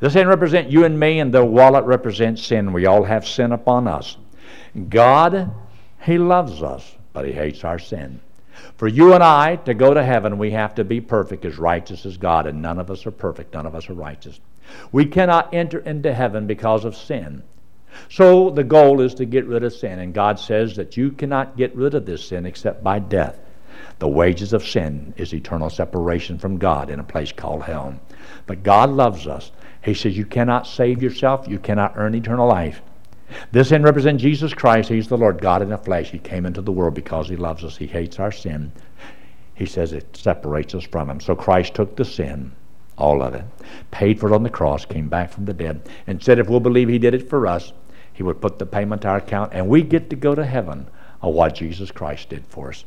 This 0.00 0.12
hand 0.12 0.28
represents 0.28 0.70
you 0.70 0.84
and 0.84 1.00
me, 1.00 1.18
and 1.18 1.32
the 1.32 1.42
wallet 1.44 1.84
represents 1.86 2.44
sin. 2.44 2.74
We 2.74 2.84
all 2.84 3.04
have 3.04 3.26
sin 3.26 3.52
upon 3.52 3.88
us. 3.88 4.18
God, 4.90 5.50
He 6.02 6.18
loves 6.18 6.62
us, 6.62 6.94
but 7.14 7.24
He 7.24 7.32
hates 7.32 7.64
our 7.64 7.78
sin. 7.78 8.20
For 8.76 8.86
you 8.86 9.14
and 9.14 9.24
I 9.24 9.56
to 9.56 9.72
go 9.72 9.94
to 9.94 10.04
heaven, 10.04 10.36
we 10.36 10.50
have 10.50 10.74
to 10.74 10.84
be 10.84 11.00
perfect, 11.00 11.46
as 11.46 11.58
righteous 11.58 12.04
as 12.04 12.18
God, 12.18 12.46
and 12.46 12.60
none 12.60 12.78
of 12.78 12.90
us 12.90 13.06
are 13.06 13.12
perfect. 13.12 13.54
None 13.54 13.64
of 13.64 13.74
us 13.74 13.88
are 13.88 13.94
righteous. 13.94 14.38
We 14.92 15.06
cannot 15.06 15.54
enter 15.54 15.78
into 15.78 16.12
heaven 16.12 16.46
because 16.46 16.84
of 16.84 16.96
sin. 16.96 17.44
So 18.10 18.50
the 18.50 18.62
goal 18.62 19.00
is 19.00 19.14
to 19.14 19.24
get 19.24 19.46
rid 19.46 19.64
of 19.64 19.72
sin, 19.72 19.98
and 19.98 20.12
God 20.12 20.38
says 20.38 20.76
that 20.76 20.98
you 20.98 21.12
cannot 21.12 21.56
get 21.56 21.74
rid 21.74 21.94
of 21.94 22.04
this 22.04 22.28
sin 22.28 22.44
except 22.44 22.84
by 22.84 22.98
death. 22.98 23.40
The 23.98 24.08
wages 24.08 24.52
of 24.52 24.66
sin 24.66 25.14
is 25.16 25.32
eternal 25.32 25.70
separation 25.70 26.38
from 26.38 26.58
God 26.58 26.90
in 26.90 27.00
a 27.00 27.04
place 27.04 27.32
called 27.32 27.62
hell. 27.62 27.98
But 28.46 28.62
God 28.62 28.90
loves 28.90 29.26
us. 29.26 29.50
He 29.82 29.94
says 29.94 30.16
you 30.16 30.26
cannot 30.26 30.66
save 30.66 31.02
yourself, 31.02 31.48
you 31.48 31.58
cannot 31.58 31.94
earn 31.96 32.14
eternal 32.14 32.48
life. 32.48 32.80
This 33.52 33.72
end 33.72 33.84
represents 33.84 34.22
Jesus 34.22 34.54
Christ. 34.54 34.88
He's 34.88 35.08
the 35.08 35.18
Lord 35.18 35.40
God 35.40 35.62
in 35.62 35.68
the 35.68 35.78
flesh. 35.78 36.10
He 36.10 36.18
came 36.18 36.46
into 36.46 36.62
the 36.62 36.72
world 36.72 36.94
because 36.94 37.28
He 37.28 37.36
loves 37.36 37.64
us. 37.64 37.76
He 37.76 37.86
hates 37.86 38.18
our 38.18 38.32
sin. 38.32 38.72
He 39.54 39.66
says 39.66 39.92
it 39.92 40.16
separates 40.16 40.74
us 40.74 40.84
from 40.84 41.10
Him. 41.10 41.20
So 41.20 41.34
Christ 41.34 41.74
took 41.74 41.96
the 41.96 42.04
sin, 42.04 42.52
all 42.96 43.22
of 43.22 43.34
it, 43.34 43.44
paid 43.90 44.18
for 44.18 44.30
it 44.30 44.34
on 44.34 44.44
the 44.44 44.50
cross, 44.50 44.84
came 44.84 45.08
back 45.08 45.30
from 45.30 45.44
the 45.44 45.52
dead, 45.52 45.82
and 46.06 46.22
said 46.22 46.38
if 46.38 46.48
we'll 46.48 46.60
believe 46.60 46.88
He 46.88 46.98
did 46.98 47.14
it 47.14 47.28
for 47.28 47.46
us, 47.46 47.72
He 48.12 48.22
would 48.22 48.40
put 48.40 48.58
the 48.58 48.66
payment 48.66 49.02
to 49.02 49.08
our 49.08 49.18
account, 49.18 49.52
and 49.52 49.68
we 49.68 49.82
get 49.82 50.08
to 50.10 50.16
go 50.16 50.34
to 50.34 50.44
heaven 50.44 50.88
of 51.20 51.34
what 51.34 51.54
Jesus 51.54 51.90
Christ 51.90 52.30
did 52.30 52.46
for 52.46 52.70
us. 52.70 52.84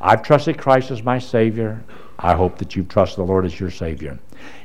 I've 0.00 0.22
trusted 0.22 0.58
Christ 0.58 0.90
as 0.90 1.02
my 1.02 1.18
Savior. 1.18 1.82
I 2.18 2.34
hope 2.34 2.58
that 2.58 2.76
you 2.76 2.84
trust 2.84 3.16
the 3.16 3.24
Lord 3.24 3.44
as 3.44 3.58
your 3.58 3.70
Savior. 3.70 4.18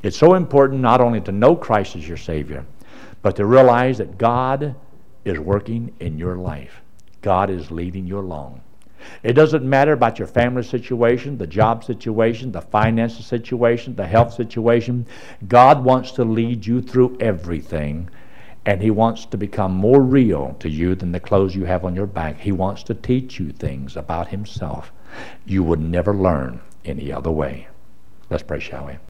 It's 0.04 0.18
so 0.18 0.36
important 0.36 0.82
not 0.82 1.02
only 1.02 1.22
to 1.22 1.32
know 1.32 1.56
Christ 1.56 1.96
as 1.96 2.08
your 2.08 2.18
Savior, 2.18 2.66
but 3.22 3.36
to 3.36 3.46
realize 3.46 3.98
that 3.98 4.18
God 4.18 4.76
is 5.26 5.40
working 5.40 5.94
in 6.00 6.18
your 6.18 6.36
life. 6.36 6.82
God 7.22 7.50
is 7.50 7.72
leading 7.72 8.06
you 8.06 8.20
along. 8.20 8.62
It 9.24 9.34
doesn't 9.34 9.64
matter 9.64 9.94
about 9.94 10.20
your 10.20 10.28
family 10.28 10.64
situation, 10.64 11.38
the 11.38 11.48
job 11.48 11.84
situation, 11.84 12.52
the 12.52 12.62
finances 12.62 13.26
situation, 13.26 13.96
the 13.96 14.08
health 14.08 14.34
situation. 14.34 15.06
God 15.48 15.84
wants 15.84 16.12
to 16.12 16.26
lead 16.26 16.66
you 16.66 16.82
through 16.82 17.18
everything, 17.20 18.10
and 18.66 18.82
He 18.82 18.92
wants 18.92 19.26
to 19.26 19.38
become 19.38 19.74
more 19.74 20.02
real 20.02 20.56
to 20.60 20.70
you 20.70 20.96
than 20.96 21.12
the 21.12 21.20
clothes 21.20 21.56
you 21.56 21.66
have 21.66 21.86
on 21.86 21.96
your 21.96 22.08
back. 22.08 22.40
He 22.40 22.52
wants 22.52 22.84
to 22.84 22.94
teach 22.94 23.40
you 23.40 23.52
things 23.52 23.96
about 23.96 24.28
Himself 24.28 24.92
you 25.46 25.64
would 25.64 25.80
never 25.80 26.14
learn 26.14 26.62
any 26.86 27.12
other 27.12 27.32
way. 27.32 27.68
Let's 28.30 28.44
pray, 28.44 28.60
shall 28.60 28.86
we? 28.86 29.00